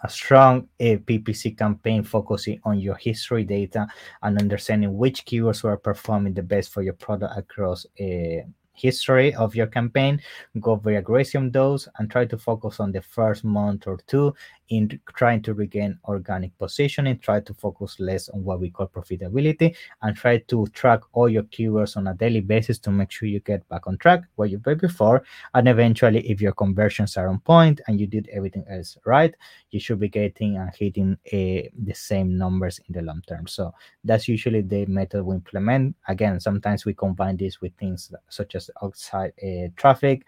a 0.03 0.09
strong 0.09 0.69
uh, 0.81 0.99
PPC 1.07 1.57
campaign 1.57 2.03
focusing 2.05 2.61
on 2.65 2.79
your 2.79 2.97
history 2.97 3.45
data 3.45 3.87
and 4.23 4.39
understanding 4.39 4.97
which 4.97 5.25
keywords 5.25 5.63
were 5.63 5.77
performing 5.77 6.35
the 6.35 6.43
best 6.43 6.73
for 6.73 6.83
your 6.83 6.95
product 6.95 7.37
across 7.37 7.87
uh, 8.01 8.43
history 8.75 9.35
of 9.35 9.55
your 9.55 9.67
campaign, 9.67 10.21
go 10.61 10.77
very 10.77 10.97
aggressive 10.97 11.41
on 11.41 11.51
those, 11.51 11.89
and 11.99 12.11
try 12.11 12.25
to 12.25 12.39
focus 12.39 12.81
on 12.81 12.93
the 12.93 13.03
first 13.03 13.45
month 13.45 13.87
or 13.87 13.99
two 14.07 14.35
in 14.69 15.01
trying 15.15 15.43
to 15.43 15.55
regain 15.55 15.99
organic 16.05 16.57
positioning. 16.59 17.19
Try 17.19 17.41
to 17.41 17.55
focus 17.55 18.01
less 18.01 18.29
on 18.29 18.45
what 18.45 18.61
we 18.61 18.71
call 18.71 18.89
profitability, 18.89 19.75
and 20.03 20.17
try 20.17 20.39
to 20.39 20.67
track 20.69 21.01
all 21.13 21.29
your 21.29 21.45
keywords 21.45 21.97
on 21.97 22.07
a 22.07 22.15
daily 22.15 22.41
basis 22.41 22.79
to 22.81 22.91
make 22.91 23.11
sure 23.11 23.29
you 23.29 23.41
get 23.41 23.69
back 23.69 23.87
on 23.87 23.99
track 23.99 24.23
where 24.37 24.49
you 24.49 24.61
were 24.65 24.75
before. 24.75 25.25
And 25.55 25.69
eventually, 25.69 26.29
if 26.31 26.41
your 26.41 26.53
conversions 26.53 27.17
are 27.17 27.29
on 27.29 27.41
point 27.41 27.81
and 27.87 28.01
you 28.01 28.07
did 28.07 28.29
everything 28.33 28.65
else 28.69 28.97
right, 29.05 29.35
you 29.71 29.81
should 29.81 30.01
be 30.01 30.09
getting 30.09 30.57
and 30.57 30.71
hitting 30.75 31.13
uh, 31.33 31.69
the 31.85 31.95
same 31.95 32.37
numbers 32.37 32.81
in 32.89 32.95
the 32.95 33.03
long 33.03 33.23
term. 33.27 33.47
So 33.47 33.75
that's 34.05 34.29
usually 34.29 34.63
the 34.63 34.87
method 34.87 35.25
we 35.25 35.35
implement. 35.35 35.97
Again, 36.09 36.41
sometimes 36.41 36.85
we 36.85 36.95
combine 36.95 37.37
this 37.37 37.61
with 37.61 37.77
things 37.77 38.13
such 38.29 38.55
as 38.55 38.71
outside 38.83 39.33
uh, 39.43 39.69
traffic, 39.77 40.25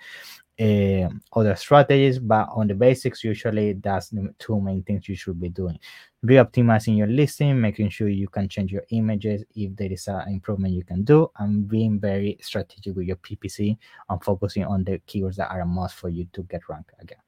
uh, 0.60 1.08
other 1.32 1.56
strategies, 1.56 2.18
but 2.18 2.48
on 2.54 2.68
the 2.68 2.74
basics, 2.74 3.24
usually 3.24 3.72
that's 3.74 4.08
the 4.10 4.32
two 4.38 4.60
main 4.60 4.82
things 4.82 5.08
you 5.08 5.16
should 5.16 5.40
be 5.40 5.48
doing. 5.48 5.78
Re-optimizing 6.22 6.96
your 6.96 7.08
listing, 7.08 7.60
making 7.60 7.88
sure 7.88 8.08
you 8.08 8.28
can 8.28 8.48
change 8.48 8.72
your 8.72 8.84
images 8.90 9.44
if 9.54 9.74
there 9.76 9.92
is 9.92 10.06
an 10.08 10.28
improvement 10.28 10.74
you 10.74 10.84
can 10.84 11.02
do, 11.02 11.30
and 11.38 11.68
being 11.68 11.98
very 11.98 12.38
strategic 12.40 12.94
with 12.94 13.06
your 13.06 13.16
PPC 13.16 13.76
and 14.08 14.24
focusing 14.24 14.64
on 14.64 14.84
the 14.84 15.00
keywords 15.08 15.36
that 15.36 15.50
are 15.50 15.62
a 15.62 15.66
must 15.66 15.96
for 15.96 16.08
you 16.08 16.26
to 16.32 16.42
get 16.44 16.68
ranked 16.68 16.92
again. 17.00 17.18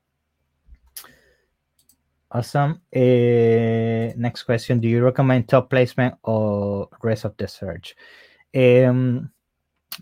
Awesome. 2.30 2.80
Uh, 2.94 4.12
next 4.16 4.42
question: 4.42 4.80
Do 4.80 4.88
you 4.88 5.02
recommend 5.02 5.48
top 5.48 5.70
placement 5.70 6.16
or 6.22 6.88
rest 7.02 7.24
of 7.24 7.36
the 7.36 7.46
search? 7.46 7.94
Um, 8.54 9.30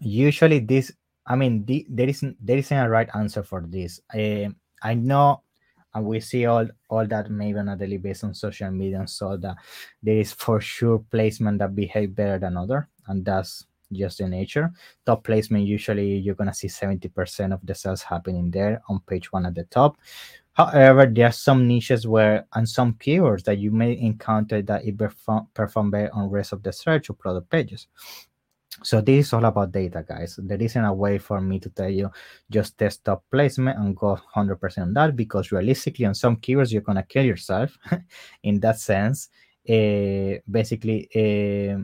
usually, 0.00 0.60
this. 0.60 0.92
I 1.26 1.36
mean, 1.36 1.64
the, 1.64 1.86
there 1.88 2.08
isn't 2.08 2.36
there 2.44 2.58
isn't 2.58 2.76
a 2.76 2.88
right 2.88 3.08
answer 3.14 3.42
for 3.42 3.62
this. 3.66 4.00
Uh, 4.12 4.50
I 4.82 4.94
know, 4.94 5.42
and 5.94 6.04
we 6.04 6.20
see 6.20 6.46
all 6.46 6.68
all 6.90 7.06
that 7.06 7.30
maybe 7.30 7.58
on 7.58 7.68
a 7.68 7.76
daily 7.76 7.98
basis 7.98 8.24
on 8.24 8.34
social 8.34 8.70
media, 8.70 9.00
and 9.00 9.10
so 9.10 9.36
that 9.38 9.56
there 10.02 10.18
is 10.18 10.32
for 10.32 10.60
sure 10.60 10.98
placement 11.10 11.58
that 11.58 11.74
behave 11.74 12.14
better 12.14 12.38
than 12.38 12.56
other, 12.56 12.88
and 13.06 13.24
that's 13.24 13.66
just 13.92 14.18
the 14.18 14.28
nature. 14.28 14.72
Top 15.06 15.24
placement 15.24 15.66
usually 15.66 16.16
you're 16.16 16.34
gonna 16.34 16.54
see 16.54 16.68
70% 16.68 17.52
of 17.52 17.60
the 17.64 17.74
sales 17.74 18.02
happening 18.02 18.50
there 18.50 18.82
on 18.88 19.00
page 19.06 19.32
one 19.32 19.46
at 19.46 19.54
the 19.54 19.64
top. 19.64 19.96
However, 20.54 21.06
there 21.06 21.26
are 21.26 21.32
some 21.32 21.66
niches 21.66 22.06
where 22.06 22.46
and 22.54 22.68
some 22.68 22.94
keywords 22.94 23.44
that 23.44 23.58
you 23.58 23.70
may 23.70 23.98
encounter 23.98 24.62
that 24.62 24.84
it 24.84 24.96
perform, 24.96 25.48
perform 25.52 25.90
better 25.90 26.10
on 26.12 26.30
rest 26.30 26.52
of 26.52 26.62
the 26.62 26.72
search 26.72 27.10
or 27.10 27.14
product 27.14 27.50
pages. 27.50 27.88
So 28.82 29.00
this 29.00 29.26
is 29.26 29.32
all 29.32 29.44
about 29.44 29.72
data, 29.72 30.04
guys. 30.06 30.38
There 30.42 30.60
isn't 30.60 30.84
a 30.84 30.92
way 30.92 31.18
for 31.18 31.40
me 31.40 31.60
to 31.60 31.70
tell 31.70 31.88
you 31.88 32.10
just 32.50 32.76
test 32.76 33.04
top 33.04 33.24
placement 33.30 33.78
and 33.78 33.96
go 33.96 34.18
100% 34.34 34.78
on 34.78 34.94
that 34.94 35.14
because 35.16 35.52
realistically 35.52 36.06
on 36.06 36.14
some 36.14 36.36
keywords 36.36 36.72
you're 36.72 36.82
gonna 36.82 37.04
kill 37.04 37.24
yourself 37.24 37.78
in 38.42 38.60
that 38.60 38.78
sense. 38.78 39.28
Uh, 39.68 40.40
basically, 40.50 41.08
uh, 41.14 41.78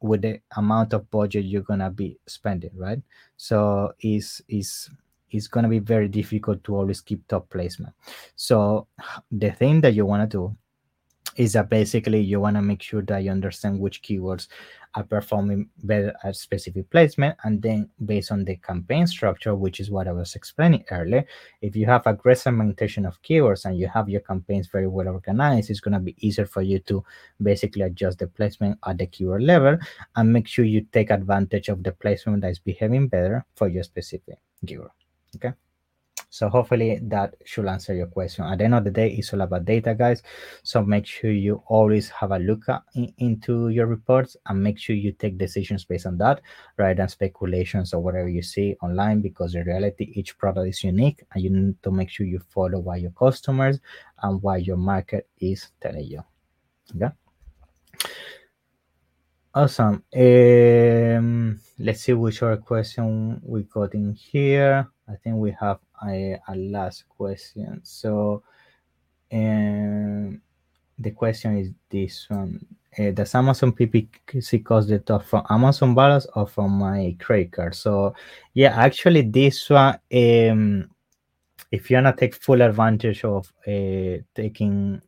with 0.00 0.22
the 0.22 0.40
amount 0.56 0.92
of 0.92 1.10
budget 1.10 1.44
you're 1.44 1.62
gonna 1.62 1.90
be 1.90 2.18
spending, 2.26 2.70
right? 2.76 3.00
So 3.36 3.92
is 4.00 4.42
is 4.48 4.90
it's 5.34 5.48
going 5.48 5.64
to 5.64 5.68
be 5.68 5.80
very 5.80 6.08
difficult 6.08 6.62
to 6.64 6.76
always 6.76 7.00
keep 7.00 7.26
top 7.26 7.50
placement. 7.50 7.92
So 8.36 8.86
the 9.32 9.50
thing 9.50 9.80
that 9.80 9.94
you 9.94 10.06
want 10.06 10.30
to 10.30 10.36
do 10.36 10.56
is 11.36 11.52
that 11.54 11.68
basically 11.68 12.20
you 12.20 12.40
want 12.40 12.56
to 12.56 12.62
make 12.62 12.82
sure 12.82 13.02
that 13.02 13.22
you 13.22 13.30
understand 13.30 13.78
which 13.78 14.02
keywords 14.02 14.48
are 14.94 15.02
performing 15.02 15.68
better 15.82 16.14
at 16.22 16.36
specific 16.36 16.88
placement 16.90 17.36
and 17.44 17.60
then 17.60 17.88
based 18.04 18.30
on 18.30 18.44
the 18.44 18.56
campaign 18.56 19.06
structure 19.06 19.54
which 19.54 19.80
is 19.80 19.90
what 19.90 20.06
i 20.06 20.12
was 20.12 20.34
explaining 20.36 20.84
earlier 20.90 21.24
if 21.62 21.74
you 21.74 21.84
have 21.86 22.06
aggressive 22.06 22.44
segmentation 22.44 23.04
of 23.04 23.20
keywords 23.22 23.64
and 23.64 23.78
you 23.78 23.88
have 23.88 24.08
your 24.08 24.20
campaigns 24.20 24.68
very 24.68 24.86
well 24.86 25.08
organized 25.08 25.70
it's 25.70 25.80
going 25.80 25.92
to 25.92 26.00
be 26.00 26.14
easier 26.26 26.46
for 26.46 26.62
you 26.62 26.78
to 26.78 27.02
basically 27.42 27.82
adjust 27.82 28.18
the 28.18 28.26
placement 28.26 28.78
at 28.86 28.98
the 28.98 29.06
keyword 29.06 29.42
level 29.42 29.76
and 30.16 30.32
make 30.32 30.46
sure 30.46 30.64
you 30.64 30.82
take 30.92 31.10
advantage 31.10 31.68
of 31.68 31.82
the 31.82 31.92
placement 31.92 32.40
that 32.40 32.50
is 32.50 32.58
behaving 32.58 33.08
better 33.08 33.44
for 33.56 33.68
your 33.68 33.82
specific 33.82 34.38
keyword 34.66 34.90
okay 35.34 35.52
so 36.34 36.48
hopefully 36.48 36.98
that 37.00 37.36
should 37.44 37.66
answer 37.66 37.94
your 37.94 38.08
question. 38.08 38.44
At 38.44 38.58
the 38.58 38.64
end 38.64 38.74
of 38.74 38.82
the 38.82 38.90
day 38.90 39.08
it's 39.12 39.32
all 39.32 39.42
about 39.42 39.66
data 39.66 39.94
guys. 39.94 40.20
So 40.64 40.82
make 40.82 41.06
sure 41.06 41.30
you 41.30 41.62
always 41.68 42.08
have 42.08 42.32
a 42.32 42.40
look 42.40 42.68
at, 42.68 42.82
in, 42.96 43.14
into 43.18 43.68
your 43.68 43.86
reports 43.86 44.36
and 44.46 44.60
make 44.60 44.76
sure 44.76 44.96
you 44.96 45.12
take 45.12 45.38
decisions 45.38 45.84
based 45.84 46.06
on 46.06 46.18
that 46.18 46.40
rather 46.76 46.96
than 46.96 47.08
speculations 47.08 47.94
or 47.94 48.00
whatever 48.00 48.28
you 48.28 48.42
see 48.42 48.74
online 48.82 49.20
because 49.20 49.54
in 49.54 49.62
reality 49.62 50.10
each 50.16 50.36
product 50.36 50.66
is 50.66 50.82
unique 50.82 51.22
and 51.32 51.44
you 51.44 51.50
need 51.50 51.80
to 51.84 51.92
make 51.92 52.10
sure 52.10 52.26
you 52.26 52.40
follow 52.52 52.80
what 52.80 53.00
your 53.00 53.12
customers 53.12 53.78
and 54.24 54.42
what 54.42 54.64
your 54.64 54.76
market 54.76 55.28
is 55.38 55.68
telling 55.80 56.04
you. 56.04 56.24
Yeah. 56.96 57.12
awesome. 59.54 60.02
Um 60.16 61.60
let's 61.78 62.00
see 62.00 62.12
which 62.12 62.42
other 62.42 62.56
question 62.56 63.40
we 63.44 63.62
got 63.62 63.94
in 63.94 64.14
here 64.14 64.88
I 65.08 65.16
think 65.16 65.36
we 65.36 65.54
have 65.60 65.78
a, 66.06 66.38
a 66.48 66.56
last 66.56 67.04
question. 67.08 67.80
So, 67.82 68.42
um, 69.32 70.40
the 70.98 71.10
question 71.10 71.58
is 71.58 71.70
this 71.90 72.26
one: 72.28 72.64
uh, 72.98 73.10
Does 73.10 73.34
Amazon 73.34 73.72
PPC 73.72 74.64
cost 74.64 74.88
the 74.88 75.00
top 75.00 75.24
from 75.24 75.44
Amazon 75.50 75.94
balance 75.94 76.26
or 76.34 76.46
from 76.46 76.72
my 76.72 77.16
credit 77.20 77.52
card? 77.52 77.74
So, 77.74 78.14
yeah, 78.54 78.74
actually, 78.76 79.22
this 79.22 79.68
one, 79.68 79.98
um, 80.12 80.90
if 81.70 81.90
you 81.90 81.96
wanna 81.96 82.14
take 82.16 82.34
full 82.34 82.62
advantage 82.62 83.24
of 83.24 83.52
uh, 83.66 84.22
taking 84.34 85.02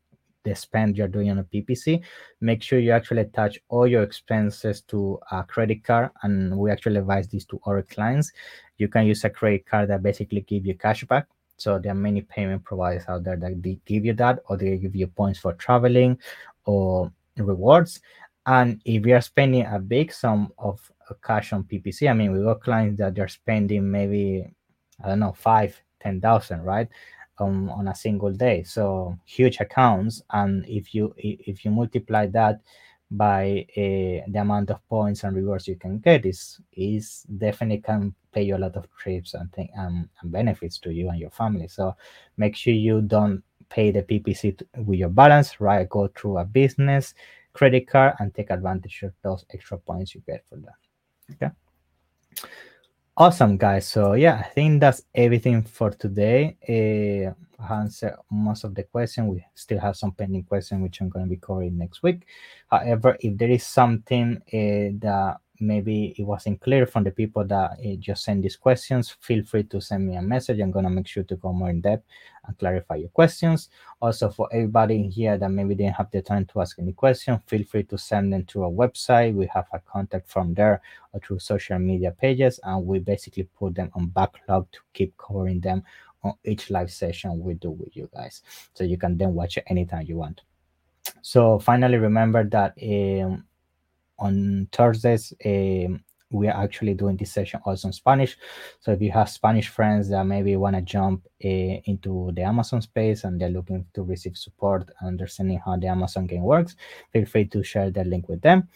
the 0.47 0.55
spend 0.55 0.97
you're 0.97 1.09
doing 1.09 1.31
on 1.31 1.39
a 1.39 1.45
PPC, 1.45 2.03
make 2.41 2.63
sure 2.63 2.79
you 2.79 2.93
actually 2.93 3.23
attach 3.23 3.59
all 3.69 3.87
your 3.87 4.03
expenses 4.03 4.81
to 4.83 5.19
a 5.31 5.43
credit 5.43 5.85
card. 5.85 6.11
And 6.23 6.57
we 6.57 6.71
actually 6.71 6.97
advise 6.97 7.29
this 7.29 7.45
to 7.47 7.61
our 7.67 7.83
clients. 7.83 8.33
You 8.79 8.89
can 8.89 9.07
use 9.07 9.25
a 9.25 9.31
credit 9.31 9.67
card 9.67 9.91
that 9.91 10.03
basically 10.03 10.41
give 10.43 10.65
you 10.65 10.75
cash 10.75 11.05
back. 11.05 11.27
So 11.59 11.79
there 11.79 11.93
are 11.93 11.97
many 11.97 12.23
payment 12.23 12.65
providers 12.65 13.05
out 13.09 13.25
there 13.25 13.37
that 13.37 13.63
they 13.63 13.79
give 13.85 14.05
you 14.05 14.13
that, 14.15 14.43
or 14.49 14.57
they 14.57 14.77
give 14.77 14.95
you 14.95 15.07
points 15.07 15.39
for 15.39 15.55
traveling 15.55 16.19
or 16.65 17.11
rewards. 17.37 18.01
And 18.47 18.81
if 18.85 19.05
you're 19.05 19.21
spending 19.21 19.67
a 19.67 19.79
big 19.79 20.13
sum 20.13 20.53
of 20.59 20.81
cash 21.25 21.53
on 21.53 21.65
PPC, 21.65 22.09
I 22.09 22.13
mean, 22.13 22.33
we 22.33 22.45
got 22.45 22.61
clients 22.63 22.99
that 22.99 23.15
they're 23.15 23.29
spending 23.29 23.91
maybe, 23.91 24.47
I 25.03 25.09
don't 25.09 25.21
know, 25.21 25.33
five, 25.33 25.81
ten 26.01 26.21
thousand, 26.21 26.63
right? 26.63 26.89
Um, 27.39 27.71
on 27.71 27.89
a 27.89 27.95
single 27.95 28.33
day. 28.33 28.63
So 28.63 29.19
huge 29.25 29.61
accounts 29.61 30.23
and 30.31 30.65
if 30.69 30.95
you 30.95 31.15
if 31.17 31.65
you 31.65 31.71
multiply 31.71 32.27
that 32.27 32.61
by 33.11 33.65
uh, 33.77 34.27
the 34.29 34.39
amount 34.41 34.71
of 34.71 34.87
points 34.89 35.23
and 35.23 35.37
rewards 35.37 35.69
you 35.69 35.77
can 35.77 35.99
get 35.99 36.27
is 36.27 36.61
is 36.73 37.25
definitely 37.39 37.79
can 37.79 38.15
pay 38.33 38.43
you 38.43 38.57
a 38.57 38.59
lot 38.59 38.77
of 38.77 38.87
trips 38.97 39.35
and, 39.35 39.53
th- 39.53 39.71
um, 39.79 40.09
and 40.21 40.33
benefits 40.33 40.79
to 40.79 40.91
you 40.91 41.09
and 41.09 41.19
your 41.19 41.31
family. 41.31 41.69
So 41.69 41.95
make 42.37 42.57
sure 42.57 42.75
you 42.75 43.01
don't 43.01 43.43
pay 43.69 43.91
the 43.91 44.03
ppc 44.03 44.63
with 44.85 44.99
your 44.99 45.09
balance 45.09 45.61
right? 45.61 45.89
Go 45.89 46.09
through 46.09 46.39
a 46.39 46.45
business 46.45 47.15
credit 47.53 47.89
card 47.89 48.15
and 48.19 48.35
take 48.35 48.51
advantage 48.51 49.03
of 49.03 49.13
those 49.23 49.45
extra 49.53 49.79
points 49.79 50.15
you 50.15 50.23
get 50.27 50.45
for 50.49 50.57
that. 50.57 50.75
Okay 51.33 51.51
Awesome, 53.19 53.57
guys. 53.57 53.87
So 53.89 54.13
yeah, 54.13 54.43
I 54.45 54.49
think 54.51 54.81
that's 54.81 55.03
everything 55.15 55.63
for 55.63 55.91
today. 55.91 56.57
Uh, 56.69 57.33
I 57.63 57.81
answered 57.81 58.17
most 58.31 58.65
of 58.65 58.75
the 58.75 58.83
question. 58.83 59.29
We 59.29 59.45
still 59.55 59.79
have 59.79 59.97
some 59.97 60.13
pending 60.13 60.45
questions, 60.45 60.83
which 60.83 61.01
I'm 61.01 61.09
going 61.09 61.25
to 61.25 61.31
be 61.31 61.39
covering 61.39 61.79
next 61.79 62.03
week. 62.03 62.27
However, 62.71 63.17
if 63.21 63.39
there 63.39 63.51
is 63.51 63.65
something 63.65 64.37
uh, 64.37 64.93
that 65.01 65.39
maybe 65.61 66.15
it 66.19 66.23
wasn't 66.23 66.61
clear 66.61 66.87
from 66.87 67.05
the 67.05 67.11
people 67.11 67.45
that 67.45 67.79
just 67.99 68.25
send 68.25 68.45
these 68.45 68.57
questions, 68.57 69.17
feel 69.21 69.45
free 69.45 69.65
to 69.65 69.81
send 69.81 70.07
me 70.07 70.17
a 70.17 70.23
message. 70.23 70.61
I'm 70.61 70.71
gonna 70.71 70.91
make 70.91 71.07
sure 71.07 71.25
to 71.25 71.37
go 71.37 71.53
more 71.53 71.71
in 71.71 71.81
depth 71.81 72.05
and 72.47 72.59
clarify 72.59 72.97
your 72.97 73.09
questions. 73.09 73.69
Also, 74.01 74.31
for 74.31 74.49
everybody 74.53 74.97
in 74.97 75.11
here 75.11 75.39
that 75.39 75.51
maybe 75.51 75.75
didn't 75.75 75.97
have 75.97 76.11
the 76.11 76.23
time 76.23 76.45
to 76.47 76.61
ask 76.61 76.79
any 76.79 76.93
question, 76.93 77.41
feel 77.47 77.65
free 77.65 77.85
to 77.85 77.99
send 77.99 78.33
them 78.33 78.45
to 78.45 78.65
our 78.65 78.71
website. 78.71 79.35
We 79.35 79.47
have 79.55 79.67
a 79.73 79.81
contact 79.81 80.29
from 80.29 80.55
there 80.55 80.81
or 81.13 81.21
through 81.21 81.39
social 81.39 81.79
media 81.79 82.11
pages, 82.13 82.61
and 82.63 82.87
we 82.87 82.99
basically 82.99 83.45
put 83.59 83.75
them 83.75 83.91
on 83.95 84.07
backlog 84.07 84.71
to 84.73 84.81
keep 84.93 85.17
covering 85.17 85.61
them 85.61 85.83
on 86.23 86.35
each 86.45 86.71
live 86.71 86.91
session 86.93 87.39
we 87.39 87.55
do 87.55 87.71
with 87.71 87.97
you 87.97 88.09
guys. 88.15 88.43
So 88.75 88.85
you 88.85 88.99
can 88.99 89.17
then 89.17 89.35
watch 89.35 89.57
it 89.57 89.65
anytime 89.69 90.07
you 90.07 90.17
want. 90.17 90.43
So 91.23 91.59
finally, 91.59 91.99
remember 91.99 92.45
that 92.51 92.75
um, 92.83 93.45
on 94.19 94.69
Thursdays, 94.73 95.33
um, 95.45 96.03
we 96.31 96.49
are 96.49 96.63
actually 96.63 96.95
doing 96.95 97.17
this 97.17 97.33
session 97.33 97.61
also 97.65 97.89
in 97.89 97.93
Spanish. 97.93 98.37
So 98.81 98.93
if 98.93 99.01
you 99.01 99.13
have 99.13 99.29
Spanish 99.29 99.69
friends 99.69 100.09
that 100.11 100.25
maybe 100.25 100.57
want 100.57 100.77
to 100.77 100.83
jump 100.83 101.25
uh, 101.45 101.49
into 101.49 102.33
the 102.35 102.43
Amazon 102.43 102.83
space 102.83 103.25
and 103.25 103.41
they're 103.41 103.49
looking 103.49 103.87
to 103.95 104.03
receive 104.03 104.37
support 104.37 104.91
and 105.01 105.09
understanding 105.09 105.61
how 105.65 105.77
the 105.77 105.87
Amazon 105.87 106.27
game 106.27 106.43
works, 106.43 106.75
feel 107.13 107.27
free 107.27 107.45
to 107.47 107.63
share 107.63 107.91
that 107.91 108.07
link 108.07 108.29
with 108.29 108.41
them. 108.41 108.69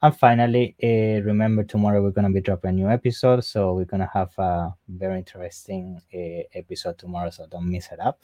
And 0.00 0.16
finally, 0.16 0.76
uh, 0.82 1.24
remember 1.24 1.64
tomorrow 1.64 2.00
we're 2.00 2.12
going 2.12 2.28
to 2.28 2.32
be 2.32 2.40
dropping 2.40 2.70
a 2.70 2.72
new 2.72 2.88
episode. 2.88 3.44
So 3.44 3.72
we're 3.72 3.84
going 3.84 4.00
to 4.00 4.10
have 4.12 4.30
a 4.38 4.72
very 4.88 5.18
interesting 5.18 6.00
uh, 6.14 6.42
episode 6.54 6.98
tomorrow. 6.98 7.30
So 7.30 7.46
don't 7.46 7.68
miss 7.68 7.90
it 7.90 7.98
up. 7.98 8.20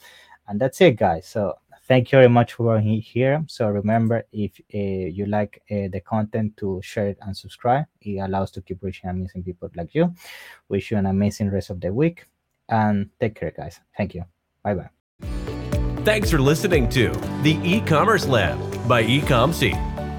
And 0.47 0.61
that's 0.61 0.79
it, 0.79 0.95
guys. 0.95 1.27
So 1.27 1.55
thank 1.87 2.11
you 2.11 2.17
very 2.17 2.29
much 2.29 2.53
for 2.53 2.79
being 2.79 3.01
here. 3.01 3.43
So 3.47 3.67
remember, 3.69 4.23
if 4.31 4.59
uh, 4.73 4.77
you 4.77 5.25
like 5.25 5.61
uh, 5.71 5.87
the 5.91 6.01
content, 6.05 6.57
to 6.57 6.79
share 6.83 7.09
it 7.09 7.17
and 7.21 7.35
subscribe. 7.35 7.85
It 8.01 8.19
allows 8.19 8.51
to 8.51 8.61
keep 8.61 8.81
reaching 8.81 9.09
amazing 9.09 9.43
people 9.43 9.69
like 9.75 9.93
you. 9.93 10.13
Wish 10.69 10.91
you 10.91 10.97
an 10.97 11.05
amazing 11.05 11.51
rest 11.51 11.69
of 11.69 11.79
the 11.79 11.93
week, 11.93 12.25
and 12.69 13.09
take 13.19 13.35
care, 13.35 13.51
guys. 13.51 13.79
Thank 13.97 14.15
you. 14.15 14.25
Bye 14.63 14.75
bye. 14.75 14.89
Thanks 16.03 16.29
for 16.29 16.39
listening 16.39 16.87
to 16.89 17.09
the 17.41 17.59
e-commerce 17.63 18.27
lab 18.27 18.59
by 18.87 19.03
Ecomcy. 19.03 19.73